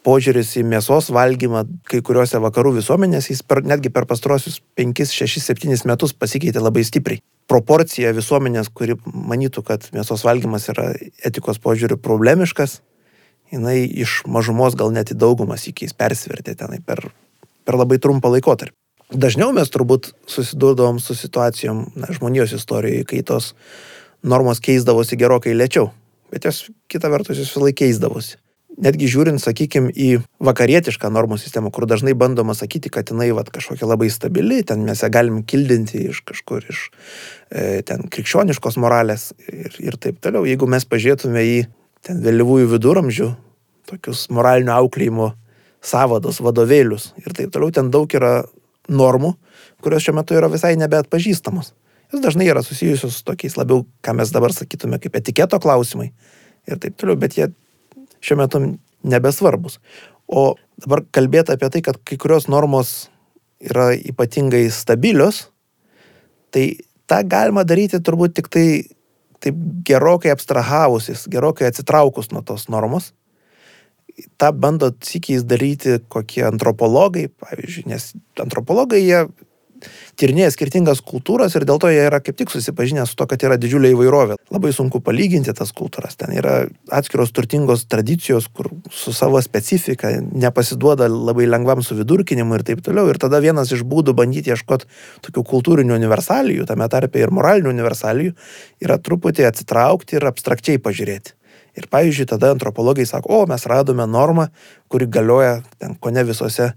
[0.03, 5.39] požiūris į mėsos valgymą kai kuriuose vakarų visuomenėse, jis per, netgi per pastarosius 5, 6,
[5.45, 7.23] 7 metus pasikeitė labai stipriai.
[7.47, 10.91] Proporcija visuomenės, kuri manytų, kad mėsos valgymas yra
[11.23, 12.81] etikos požiūrių problemiškas,
[13.53, 17.05] jinai iš mažumos gal net į daugumas įkeis persvertė tenai per,
[17.63, 18.75] per labai trumpą laikotarpį.
[19.13, 23.51] Dažniau mes turbūt susidurdavom su situacijom na, žmonijos istorijoje, kai tos
[24.25, 25.91] normos keisdavosi gerokai lėčiau,
[26.33, 28.39] bet jos kita vertus vis laik keisdavosi
[28.81, 30.09] netgi žiūrint, sakykime, į
[30.43, 35.03] vakarietišką normų sistemą, kur dažnai bandoma sakyti, kad jinai vat, kažkokia labai stabili, ten mes
[35.03, 36.87] ją galim kildinti iš kažkur, iš
[37.49, 40.47] e, ten krikščioniškos moralės ir, ir taip toliau.
[40.49, 41.59] Jeigu mes pažiūrėtume į
[42.05, 43.29] ten vėlyvųjų viduramžių,
[43.91, 45.33] tokius moralinio auklėjimo
[45.83, 48.41] savados, vadovėlius ir taip toliau, ten daug yra
[48.91, 49.33] normų,
[49.83, 51.73] kurios šiuo metu yra visai nebeatpažįstamos.
[52.13, 56.11] Jos dažnai yra susijusios su tokiais labiau, ką mes dabar sakytume, kaip etiketo klausimai
[56.69, 57.49] ir taip toliau, bet jie
[58.23, 58.61] šiuo metu
[59.03, 59.79] nebesvarbus.
[60.27, 63.07] O dabar kalbėti apie tai, kad kai kurios normos
[63.63, 65.47] yra ypatingai stabilios,
[66.53, 68.67] tai tą galima daryti turbūt tik tai
[69.43, 69.57] taip
[69.87, 73.11] gerokai abstrahavusis, gerokai atsitraukus nuo tos normos.
[74.37, 78.11] Ta bando sikiais daryti kokie antropologai, pavyzdžiui, nes
[78.43, 79.23] antropologai jie
[80.19, 83.57] tyrinėja skirtingas kultūras ir dėl to jie yra kaip tik susipažinę su to, kad yra
[83.59, 84.37] didžiulė įvairovė.
[84.53, 86.17] Labai sunku palyginti tas kultūras.
[86.19, 86.55] Ten yra
[86.93, 93.09] atskiros turtingos tradicijos, kur su savo specifika nepasiduoda labai lengvam suvidurkinimu ir taip toliau.
[93.11, 94.89] Ir tada vienas iš būdų bandyti ieškoti
[95.27, 98.35] tokių kultūrinių universalijų, tame tarpe ir moralinių universalijų,
[98.83, 101.37] yra truputį atsitraukti ir abstrakčiai pažiūrėti.
[101.79, 104.49] Ir pavyzdžiui, tada antropologai sako, o mes radome normą,
[104.93, 106.73] kuri galioja ten ko ne visose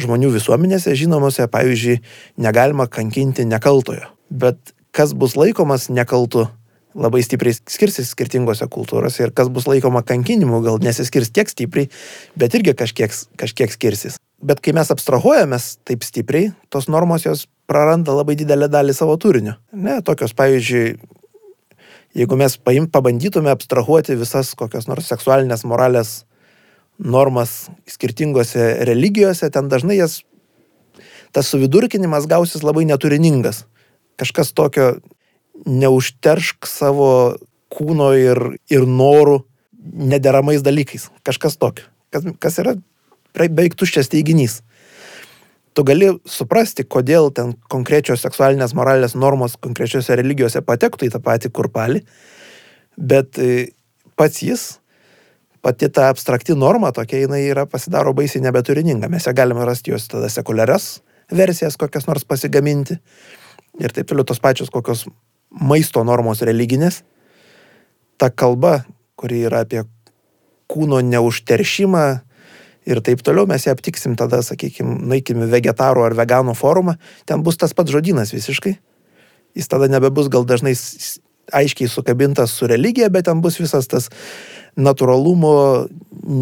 [0.00, 2.00] žmonių visuomenėse žinomose, pavyzdžiui,
[2.42, 4.10] negalima kankinti nekaltojo.
[4.30, 6.48] Bet kas bus laikomas nekaltu,
[6.94, 11.90] labai stipriai skirsis skirtingose kultūrose ir kas bus laikoma kankinimu, gal nesiskirs tiek stipriai,
[12.38, 14.18] bet irgi kažkiek, kažkiek skirsis.
[14.44, 19.56] Bet kai mes abstrahuojamės taip stipriai, tos normos jos praranda labai didelę dalį savo turinio.
[19.72, 20.98] Ne, tokios, pavyzdžiui,
[22.14, 26.22] jeigu mes paim, pabandytume abstrahuoti visas kokios nors seksualinės moralės
[26.98, 30.20] normas skirtingose religijose, ten dažnai jas,
[31.34, 33.64] tas suvidurkinimas gausis labai neturiningas.
[34.20, 34.92] Kažkas tokio
[35.66, 37.10] neužteršk savo
[37.74, 38.40] kūno ir,
[38.70, 39.40] ir norų
[39.82, 41.08] nederamais dalykais.
[41.26, 41.88] Kažkas tokio.
[42.14, 42.76] Kas, kas yra
[43.34, 44.60] beveik tuščias teiginys.
[45.74, 51.50] Tu gali suprasti, kodėl ten konkrečios seksualinės moralės normos konkrečiose religijose patektų į tą patį
[51.50, 52.04] kurpalį,
[52.94, 53.72] bet e,
[54.14, 54.66] pats jis
[55.64, 59.08] pati ta abstrakti norma tokia, jinai yra pasidaro baisiai nebeturininga.
[59.08, 61.00] Mes ją galime rasti jos tada sekuliarias
[61.32, 62.98] versijas, kokias nors pasigaminti.
[63.80, 65.06] Ir taip toliau tos pačios kokios
[65.50, 67.00] maisto normos religinės.
[68.20, 68.84] Ta kalba,
[69.16, 69.82] kuri yra apie
[70.70, 72.04] kūno neužteršimą
[72.86, 77.58] ir taip toliau, mes ją aptiksim tada, sakykime, naikimi vegetarų ar veganų forumą, ten bus
[77.60, 78.76] tas pats žodynas visiškai.
[79.54, 80.74] Jis tada nebebus gal dažnai
[81.54, 84.08] aiškiai sukabintas su religija, bet ten bus visas tas
[84.80, 85.54] natūralumo,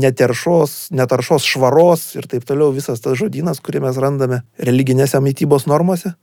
[0.02, 6.14] neteršos, netaršos švaros ir taip toliau visas tas žodynas, kurį mes randame religinėse mytybos normose.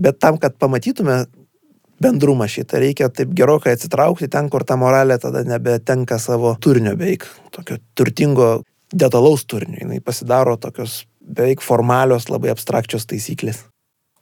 [0.00, 1.26] Bet tam, kad pamatytume
[2.02, 7.28] bendrumą šitą, reikia taip gerokai atsitraukti ten, kur ta moralė tada nebetenka savo turinio beveik,
[7.54, 8.62] tokio turtingo,
[8.92, 9.88] detalaus turinio.
[9.92, 13.66] Jis pasidaro tokios beveik formalios, labai abstrakčios taisyklės.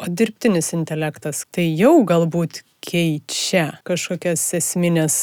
[0.00, 5.16] O dirbtinis intelektas tai jau galbūt keičia kažkokias esminės,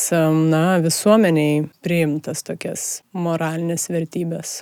[0.51, 2.83] na, visuomeniai priimtas tokias
[3.17, 4.59] moralinės vertybės.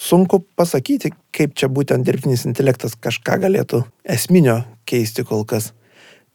[0.00, 5.72] Sunku pasakyti, kaip čia būtent dirbtinis intelektas kažką galėtų esminio keisti kol kas.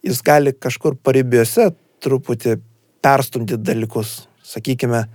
[0.04, 1.72] Jis gali kažkur paribiuose
[2.04, 2.58] truputį
[3.02, 4.28] perstumti dalykus.
[4.44, 5.06] Sakykime,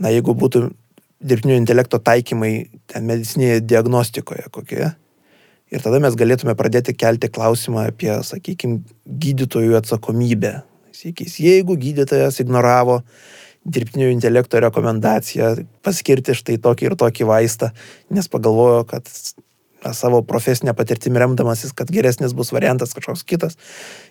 [0.00, 0.70] na jeigu būtų
[1.20, 2.54] dirbtinio intelekto taikymai
[3.04, 4.90] medicinėje diagnostikoje kokioje,
[5.70, 10.56] Ir tada mes galėtume pradėti kelti klausimą apie, sakykime, gydytojų atsakomybę.
[10.90, 13.00] Sėkis, jeigu gydytojas ignoravo
[13.62, 15.52] dirbtinio intelekto rekomendaciją
[15.86, 17.70] paskirti štai tokį ir tokį vaistą,
[18.10, 19.06] nes pagalvojo, kad
[19.84, 23.60] na, savo profesinę patirtimį remdamasis, kad geresnis bus variantas kažkoks kitas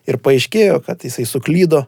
[0.07, 1.83] ir paaiškėjo, kad jisai suklydo,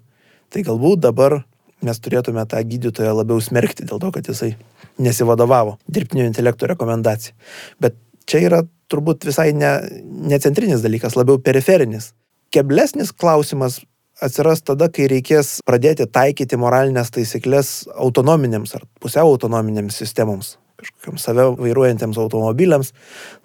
[0.51, 1.39] tai galbūt dabar
[1.85, 4.57] mes turėtume tą gydytoją labiau smerkti dėl to, kad jisai
[4.97, 7.35] nesivadovavo dirbtinio intelekto rekomendacija.
[7.79, 7.95] Bet
[8.29, 8.61] čia yra
[8.91, 12.11] turbūt visai ne, ne centrinis dalykas, labiau periferinis.
[12.51, 13.79] Keblesnis klausimas
[14.21, 21.47] atsiras tada, kai reikės pradėti taikyti moralinės taisyklės autonominėms ar pusiau autonominėms sistemoms, kažkokiam save
[21.57, 22.93] vairuojantiems automobiliams,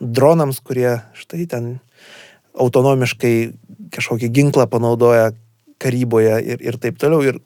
[0.01, 1.71] dronams, kurie štai ten
[2.57, 3.35] autonomiškai
[3.95, 5.31] kažkokį ginklą panaudoja
[5.83, 7.23] karyboje ir, ir taip toliau.
[7.25, 7.41] Ir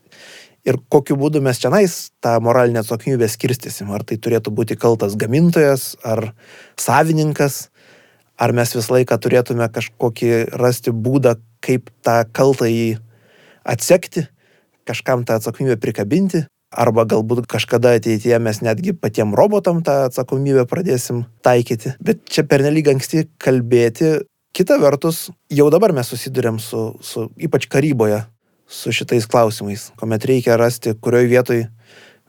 [0.66, 3.90] ir kokiu būdu mes čionais tą moralinę atsakomybę skirstysim.
[3.94, 6.32] Ar tai turėtų būti kaltas gamintojas, ar
[6.80, 7.68] savininkas,
[8.40, 12.98] ar mes visą laiką turėtume kažkokį rasti būdą, kaip tą kaltą jį
[13.68, 14.26] atsekti,
[14.88, 21.24] kažkam tą atsakomybę prikabinti, arba galbūt kažkada ateityje mes netgi patiem robotam tą atsakomybę pradėsim
[21.44, 21.96] taikyti.
[22.00, 24.20] Bet čia pernelyg anksti kalbėti.
[24.56, 28.24] Kita vertus, jau dabar mes susidurėm su, su ypač karyboje,
[28.70, 31.68] su šitais klausimais, kuomet reikia rasti, kurioje vietoje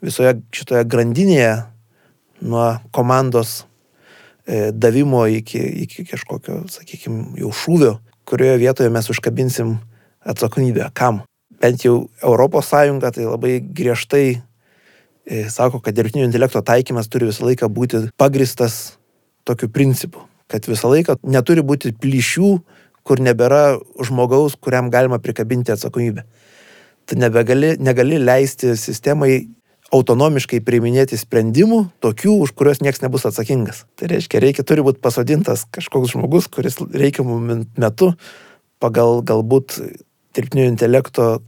[0.02, 1.52] visoje šitoje grandinėje
[2.42, 3.62] nuo komandos
[4.46, 7.96] e, davimo iki, iki kažkokio, sakykime, jau šūvio,
[8.28, 9.76] kurioje vietoje mes užkabinsim
[10.26, 10.88] atsakomybę.
[10.98, 11.22] Kam?
[11.62, 17.70] Bent jau ES tai labai griežtai e, sako, kad dirbtinio intelekto taikymas turi visą laiką
[17.70, 18.98] būti pagristas
[19.46, 22.50] tokiu principu, kad visą laiką neturi būti plyšių,
[23.06, 26.24] kur nebėra žmogaus, kuriam galima prikabinti atsakomybę.
[27.06, 29.42] Tu nebegali, negali leisti sistemai
[29.92, 33.84] autonomiškai priiminėti sprendimų, tokių, už kuriuos niekas nebus atsakingas.
[33.98, 38.12] Tai reiškia, reikia, turi būti pasodintas kažkoks žmogus, kuris reikiamų metu
[38.82, 39.76] pagal galbūt
[40.32, 41.42] dirbtinio intelekto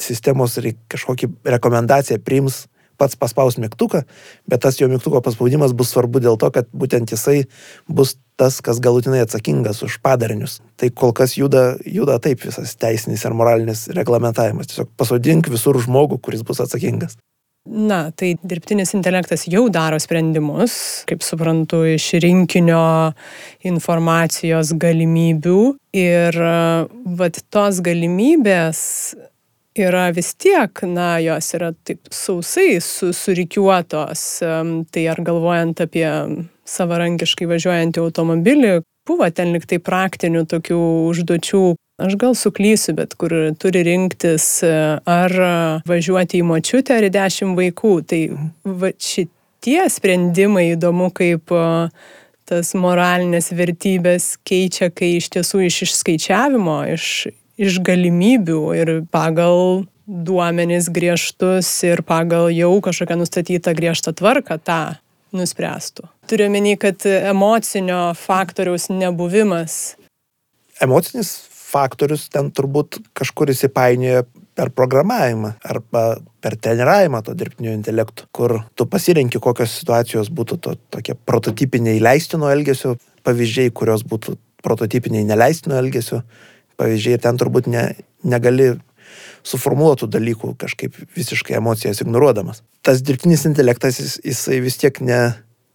[0.00, 0.54] sistemos
[0.88, 2.66] kažkokį rekomendaciją priims
[3.00, 4.02] pats paspaus mygtuką,
[4.50, 7.44] bet tas jo mygtuko paspaudimas bus svarbu dėl to, kad būtent jisai
[7.88, 10.60] bus tas, kas galutinai atsakingas už padarinius.
[10.80, 14.70] Tai kol kas juda, juda taip visas teisinis ir moralinis reglamentavimas.
[14.70, 17.18] Tiesiog pasodink visur žmogų, kuris bus atsakingas.
[17.68, 23.12] Na, tai dirbtinis intelektas jau daro sprendimus, kaip suprantu, iš rinkinio
[23.68, 25.58] informacijos galimybių.
[26.00, 26.38] Ir
[27.20, 28.80] vat tos galimybės
[29.78, 34.24] yra vis tiek, na, jos yra taip sausai su, surikiuotos.
[34.90, 36.06] Tai ar galvojant apie
[36.70, 38.72] savarankiškai važiuojantį automobilį,
[39.08, 41.64] buvo ten liktai praktinių tokių užduočių,
[42.00, 45.34] aš gal suklysiu, bet kur turi rinktis ar
[45.88, 47.94] važiuoti į močiutę ar į dešimt vaikų.
[48.10, 48.22] Tai
[48.64, 51.54] va, šitie sprendimai įdomu, kaip
[52.50, 57.28] tas moralinės vertybės keičia, kai iš tiesų iš išskaičiavimo, iš,
[57.60, 64.80] iš galimybių ir pagal duomenys griežtus ir pagal jau kažkokią nustatytą griežtą tvarką tą
[65.36, 66.08] nuspręstų.
[66.30, 69.94] Turiu menį, kad emocinio faktoriaus nebuvimas.
[70.82, 71.36] Emocinis
[71.70, 74.24] faktorius ten turbūt kažkur įsipainioja
[74.58, 76.04] per programavimą arba
[76.42, 82.50] per treniravimą to dirbtinio intelekto, kur tu pasirenki, kokios situacijos būtų to, tokie prototipiniai leistino
[82.50, 82.96] elgesio
[83.26, 84.34] pavyzdžiai, kurios būtų
[84.64, 86.24] prototipiniai neleistino elgesio
[86.80, 87.84] pavyzdžiai ir ten turbūt ne,
[88.24, 88.72] negali
[89.46, 92.64] suformuotų dalykų kažkaip visiškai emocijas ignoruodamas.
[92.84, 95.20] Tas dirbtinis intelektas, jis, jisai vis tiek ne,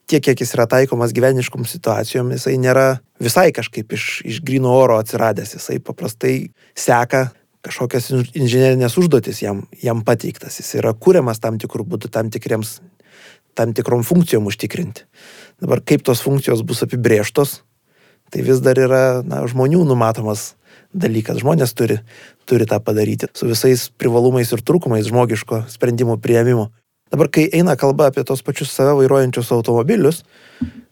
[0.10, 2.88] tiek, kiek jis yra taikomas gyveniškom situacijom, jisai nėra
[3.22, 6.36] visai kažkaip iš, iš grino oro atsiradęs, jisai paprastai
[6.78, 7.28] seka
[7.66, 12.78] kažkokias inžinierinės užduotis jam, jam pateiktas, jis yra kūriamas tam tikrų būdų, tam, tikriems,
[13.58, 15.08] tam tikrom funkcijom užtikrinti.
[15.64, 17.64] Dabar kaip tos funkcijos bus apibrieštos,
[18.30, 20.52] tai vis dar yra na, žmonių numatomas
[20.96, 21.42] dalykas.
[21.44, 22.00] Žmonės turi,
[22.48, 26.70] turi tą padaryti su visais privalumais ir trūkumais žmogiško sprendimų prieimimo.
[27.14, 30.24] Dabar, kai eina kalba apie tos pačius save vairuojančius automobilius,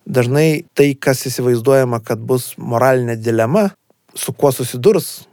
[0.06, 3.72] dažnai tai, kas įsivaizduojama, kad bus moralinė dilema,
[4.16, 5.24] su kuo susidurs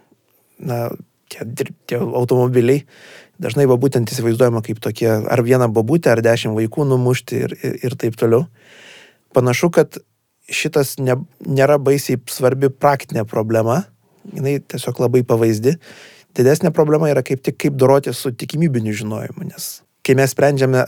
[0.57, 0.89] na,
[1.29, 1.45] tie,
[1.91, 2.87] tie automobiliai,
[3.41, 7.77] dažnai va būtent įsivaizduojama kaip tokie ar vieną babutę, ar dešimt vaikų numušti ir, ir,
[7.91, 8.47] ir taip toliau.
[9.37, 10.01] Panašu, kad
[10.51, 13.85] šitas ne, nėra baisiai svarbi praktinė problema,
[14.35, 15.77] jinai tiesiog labai pavaizdi.
[16.37, 20.85] Didesnė problema yra kaip tik kaip doroti su tikimybiniu žinojimu, nes kai mes sprendžiame,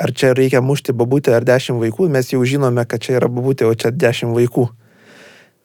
[0.00, 3.68] ar čia reikia mušti babutę ar dešimt vaikų, mes jau žinome, kad čia yra babutė,
[3.68, 4.66] o čia dešimt vaikų.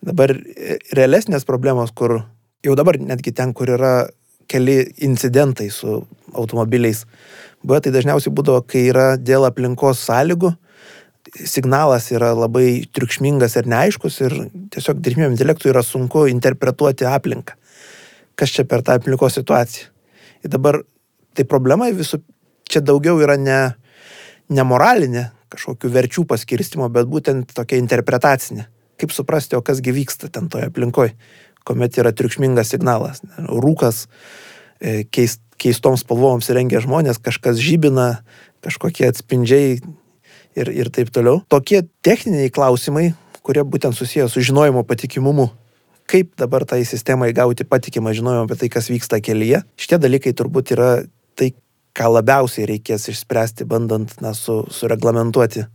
[0.05, 2.21] Dabar e, realesnės problemos, kur
[2.65, 3.93] jau dabar netgi ten, kur yra
[4.51, 6.01] keli incidentai su
[6.33, 7.05] automobiliais,
[7.63, 10.53] buvo tai dažniausiai būdavo, kai yra dėl aplinkos sąlygų,
[11.35, 14.35] signalas yra labai triukšmingas ir neaiškus ir
[14.73, 17.55] tiesiog dirbtiniam intelektui yra sunku interpretuoti aplinką.
[18.35, 19.91] Kas čia per tą aplinkos situaciją.
[20.43, 20.81] Ir dabar
[21.37, 22.21] tai problema visų,
[22.69, 23.59] čia daugiau yra ne,
[24.49, 28.67] ne moralinė kažkokių verčių paskirstimo, bet būtent tokia interpretacinė.
[29.01, 31.15] Kaip suprasti, o kasgi vyksta ten toje aplinkoje,
[31.67, 33.21] kuomet yra triukšmingas signalas.
[33.37, 34.05] Rūkas,
[34.79, 38.21] e, keist, keistoms spalvoms rengia žmonės, kažkas žybina,
[38.63, 39.81] kažkokie atspindžiai
[40.55, 41.41] ir, ir taip toliau.
[41.51, 43.11] Tokie techniniai klausimai,
[43.45, 45.49] kurie būtent susiję su žinojimo patikimumu.
[46.11, 49.61] Kaip dabar tai sistemai gauti patikimą žinojimą apie tai, kas vyksta kelyje.
[49.79, 50.89] Šitie dalykai turbūt yra
[51.39, 51.53] tai,
[51.95, 55.65] ką labiausiai reikės išspręsti, bandant na, su, sureglamentuoti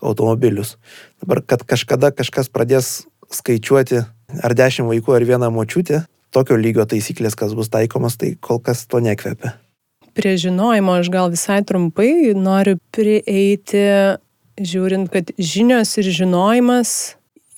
[0.00, 0.76] automobilius.
[1.20, 2.92] Dabar, kad kažkada kažkas pradės
[3.32, 4.04] skaičiuoti
[4.44, 6.04] ar dešimt vaikų, ar vieną močiutę,
[6.34, 9.59] tokio lygio taisyklės, kas bus taikomas, tai kol kas to nekvepia
[10.16, 13.84] prie žinojimo aš gal visai trumpai noriu prieiti,
[14.60, 16.94] žiūrint, kad žinios ir žinojimas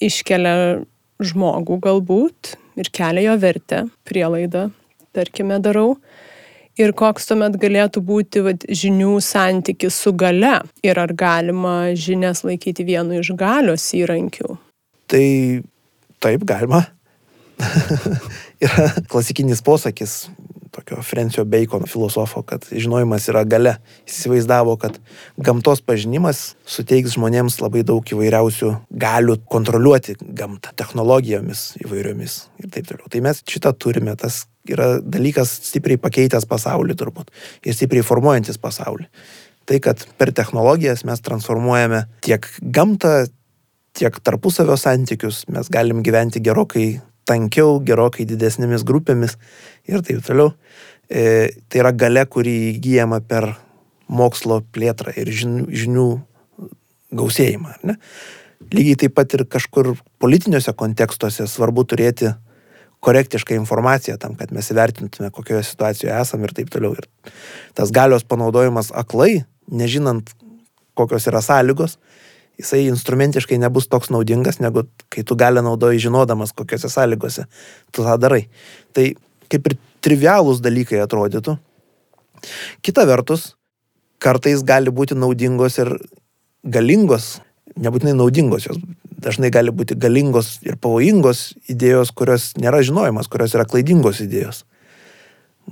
[0.02, 0.82] iškelia
[1.22, 4.68] žmogų galbūt ir kelia jo vertę, prielaidą,
[5.16, 5.96] tarkime, darau.
[6.80, 12.86] Ir koks tuomet galėtų būti vat, žinių santykis su gale ir ar galima žinias laikyti
[12.88, 14.56] vienu iš galios įrankių?
[15.12, 15.26] Tai
[16.24, 16.86] taip galima.
[18.64, 20.30] Yra klasikinis posakis
[20.82, 23.76] tokio Frencio Bacono filosofo, kad žinojimas yra gale.
[24.06, 24.98] Jis įsivaizdavo, kad
[25.38, 33.06] gamtos pažinimas suteiks žmonėms labai daug įvairiausių galių kontroliuoti gamtą, technologijomis įvairiomis ir taip toliau.
[33.12, 37.30] Tai mes šitą turime, tas yra dalykas stipriai pakeitęs pasaulį turbūt
[37.66, 39.08] ir stipriai formuojantis pasaulį.
[39.66, 43.28] Tai, kad per technologijas mes transformuojame tiek gamtą,
[43.94, 46.98] tiek tarpusavio santykius, mes galim gyventi gerokai
[47.28, 49.36] tankiau, gerokai didesnėmis grupėmis
[49.88, 50.52] ir taip toliau.
[51.10, 53.52] E, tai yra gale, kuri įgyjama per
[54.12, 56.06] mokslo plėtrą ir žinių, žinių
[57.16, 57.76] gausėjimą.
[57.88, 57.98] Ne?
[58.72, 62.32] Lygiai taip pat ir kažkur politiniuose kontekstuose svarbu turėti
[63.02, 66.94] korektišką informaciją tam, kad mes įvertintume, kokioje situacijoje esame ir taip toliau.
[66.94, 67.34] Ir
[67.76, 70.30] tas galios panaudojimas aklai, nežinant,
[70.98, 71.98] kokios yra sąlygos,
[72.62, 77.46] jisai instrumentiškai nebus toks naudingas, negu kai tu gali naudoji žinodamas, kokiuose sąlygose
[77.90, 78.46] tu tą darai.
[78.94, 79.10] Tai
[79.52, 81.58] kaip ir trivialūs dalykai atrodytų.
[82.82, 83.52] Kita vertus,
[84.22, 85.92] kartais gali būti naudingos ir
[86.62, 87.40] galingos,
[87.76, 88.80] nebūtinai naudingos, jos
[89.22, 94.64] dažnai gali būti galingos ir pavojingos idėjos, kurios nėra žinojimas, kurios yra klaidingos idėjos.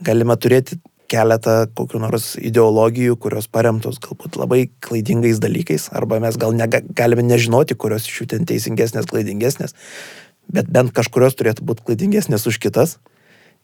[0.07, 0.79] Galime turėti
[1.11, 7.25] keletą kokių nors ideologijų, kurios paremtos galbūt labai klaidingais dalykais, arba mes gal nega, galime
[7.27, 9.75] nežinoti, kurios iš jų ten teisingesnės, klaidingesnės,
[10.51, 12.99] bet bent kažkurios turėtų būti klaidingesnės už kitas.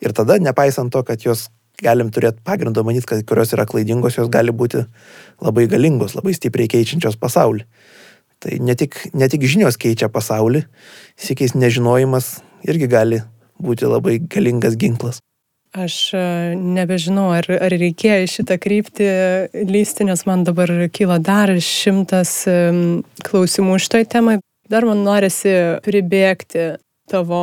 [0.03, 1.47] Ir tada, nepaisant to, kad jos
[1.82, 4.84] galim turėti pagrindą manyti, kad kurios yra klaidingos, jos gali būti
[5.44, 7.66] labai galingos, labai stipriai keičiančios pasaulį.
[8.42, 10.66] Tai ne tik, ne tik žinios keičia pasaulį,
[11.16, 12.36] sėkiais nežinojimas
[12.68, 13.22] irgi gali
[13.62, 15.22] būti labai galingas ginklas.
[15.76, 16.24] Aš e,
[16.56, 19.08] nebežinau, ar, ar reikėjo į šitą kryptį
[19.68, 22.32] lysti, nes man dabar kyla dar šimtas
[23.26, 24.38] klausimų šitoj temai.
[24.72, 25.52] Dar man norisi
[25.84, 26.74] pribėgti
[27.10, 27.42] tavo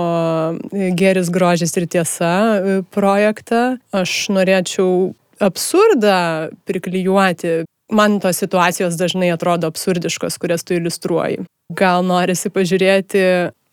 [0.71, 3.77] geris grožis ir tiesa e, projektą.
[3.95, 5.13] Aš norėčiau
[5.43, 7.63] absurdą priklyjuoti.
[7.93, 11.43] Man tos situacijos dažnai atrodo absurdiškos, kurias tu iliustruoji.
[11.77, 13.23] Gal norisi pažiūrėti,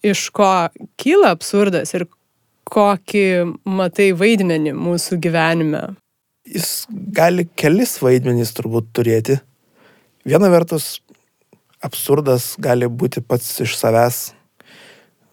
[0.07, 0.51] iš ko
[1.01, 2.07] kyla absurdas ir
[2.71, 3.27] kokį
[3.69, 5.83] matai vaidmenį mūsų gyvenime?
[6.49, 9.39] Jis gali kelis vaidmenys turbūt turėti.
[10.27, 11.01] Viena vertus,
[11.85, 14.21] absurdas gali būti pats iš savęs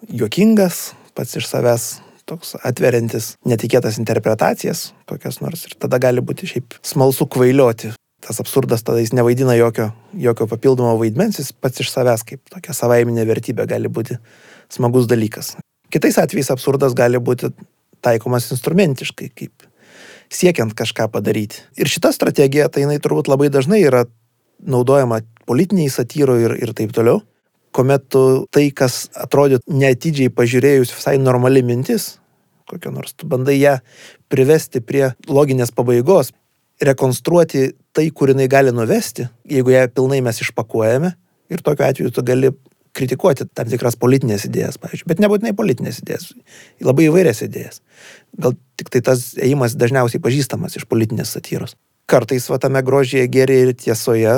[0.08, 1.88] juokingas, pats iš savęs
[2.28, 5.64] toks atveriantis netikėtas interpretacijas, kokias nors.
[5.68, 7.94] Ir tada gali būti šiaip smalsu kvailioti.
[8.24, 12.76] Tas absurdas tada jis nevaidina jokio, jokio papildomo vaidmens, jis pats iš savęs kaip tokia
[12.76, 14.18] savaiminė vertybė gali būti
[14.74, 15.56] smagus dalykas.
[15.94, 17.52] Kitais atvejais absurdas gali būti
[18.04, 19.68] taikomas instrumentiškai, kaip
[20.34, 21.64] siekiant kažką padaryti.
[21.80, 24.06] Ir šita strategija, tai jinai turbūt labai dažnai yra
[24.60, 27.22] naudojama politiniai satyroje ir, ir taip toliau,
[27.76, 28.22] kuomet tu
[28.52, 32.18] tai, kas atrodytų neatidžiai pažiūrėjus visai normali mintis,
[32.68, 33.78] kokia nors, tu bandai ją
[34.32, 36.34] privesti prie loginės pabaigos,
[36.84, 41.14] rekonstruoti tai, kur jinai gali nuvesti, jeigu ją pilnai mes išpakuojame
[41.54, 42.52] ir tokiu atveju tu gali
[42.98, 46.32] kritikuoti tam tikras politinės idėjas, pavyzdžiui, bet nebūtinai politinės idėjas,
[46.84, 47.82] labai įvairias idėjas.
[48.42, 51.78] Gal tik tai tas ėjimas dažniausiai pažįstamas iš politinės satyros.
[52.10, 54.36] Kartais va tame grožėje, gėrėje ir tiesoje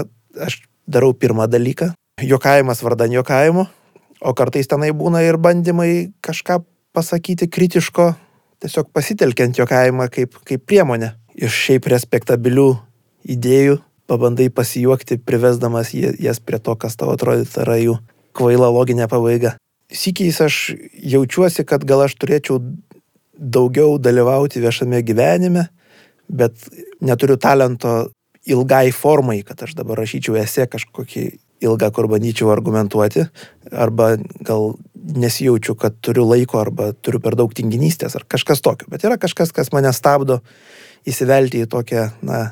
[0.48, 1.94] aš darau pirmą dalyką-
[2.34, 3.68] jokavimas vardan jokavimo,
[4.22, 8.16] o kartais tenai būna ir bandymai kažką pasakyti kritiško,
[8.60, 12.80] tiesiog pasitelkiant jokavimą kaip, kaip priemonę iš šiaip respektabilių
[13.28, 13.80] idėjų
[14.10, 18.00] pabandai pasijuokti, privesdamas jas prie to, kas tavo atrodytų yra jų
[18.36, 19.56] kvaila loginė pabaiga.
[19.90, 20.60] Sykiais aš
[20.94, 22.60] jaučiuosi, kad gal aš turėčiau
[23.40, 25.68] daugiau dalyvauti viešame gyvenime,
[26.30, 26.68] bet
[27.02, 28.12] neturiu talento
[28.50, 31.24] ilgai formai, kad aš dabar rašyčiau esė kažkokį
[31.66, 33.26] ilgą, kur bandyčiau argumentuoti,
[33.72, 34.14] arba
[34.46, 38.88] gal nesijaučiu, kad turiu laiko, arba turiu per daug tinginystės, ar kažkas tokio.
[38.92, 40.40] Bet yra kažkas, kas mane stabdo
[41.10, 42.44] įsivelti į tokią, na,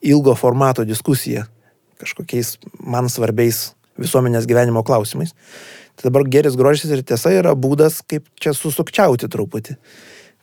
[0.00, 1.46] ilgo formato diskusiją
[1.98, 5.34] kažkokiais man svarbiais visuomenės gyvenimo klausimais.
[5.98, 9.74] Tai dabar geris grožis ir tiesa yra būdas, kaip čia susukčiauti truputį,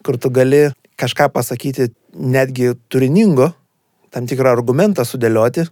[0.03, 0.67] kur tu gali
[0.99, 3.53] kažką pasakyti netgi turiningo,
[4.11, 5.65] tam tikrą argumentą sudėlioti,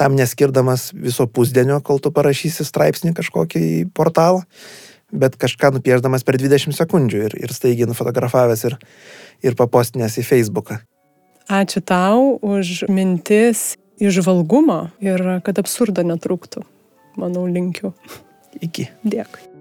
[0.00, 4.46] tam neskirdamas viso pusdienio, kol tu parašysi straipsnį kažkokį į portalą,
[5.12, 8.78] bet kažką nupieždamas per 20 sekundžių ir, ir staigiai nufotografavęs ir,
[9.44, 10.80] ir papostinės į Facebooką.
[11.52, 16.64] Ačiū tau už mintis, išvalgumą ir kad absurdo netrūktų
[17.20, 17.92] manau, linkiu.
[18.62, 18.88] Iki.
[19.08, 19.52] Dėkui.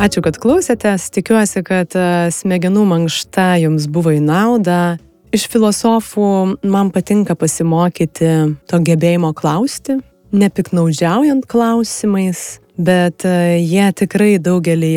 [0.00, 1.10] Ačiū, kad klausėtės.
[1.12, 4.96] Tikiuosi, kad e, smegenų mankšta jums buvo į naudą.
[5.36, 6.28] Iš filosofų
[6.64, 8.30] man patinka pasimokyti
[8.70, 9.98] to gebėjimo klausti,
[10.32, 14.94] nepiknaudžiaujant klausimais, bet e, jie tikrai daugelį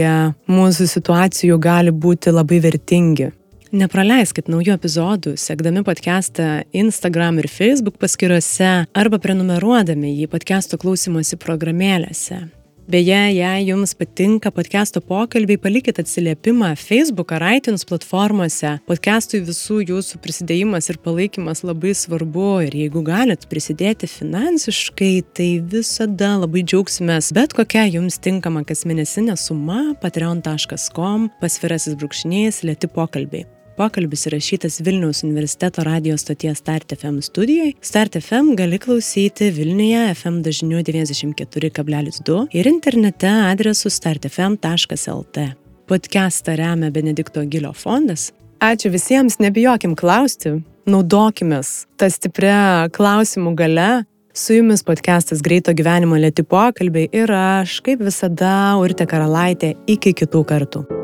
[0.47, 3.33] mūsų situacijų gali būti labai vertingi.
[3.73, 12.37] Nepraleiskit naujų epizodų, sekdami podcastą Instagram ir Facebook paskyrose arba prenumeruodami jį podcast'o klausimosi programėlėse.
[12.85, 18.75] Beje, jei jums patinka podcast'o pokalbiai, palikit atsiliepimą Facebook ar iTunes platformose.
[18.85, 26.35] Podcast'ui visų jūsų prisidėjimas ir palaikymas labai svarbu ir jeigu galit prisidėti finansiškai, tai visada
[26.43, 33.49] labai džiaugsimės bet kokia jums tinkama kasmėnesinė suma patreon.com pasvirasis brūkšnys lėti pokalbiai.
[33.73, 37.73] Pokalbis įrašytas Vilniaus universiteto radio stoties Start FM studijoje.
[37.81, 45.47] Start FM gali klausyti Vilniuje FM dažniu 94,2 ir internete adresu startfm.lt.
[45.89, 48.29] Podcastą remia Benedikto Gilio fondas.
[48.61, 53.91] Ačiū visiems, nebijokim klausti, naudokimės tą stiprią klausimų gale.
[54.33, 60.45] Su jumis podcastas Greito gyvenimo lėti pokalbiai ir aš, kaip visada, Urte Karalaitė, iki kitų
[60.49, 61.02] kartų.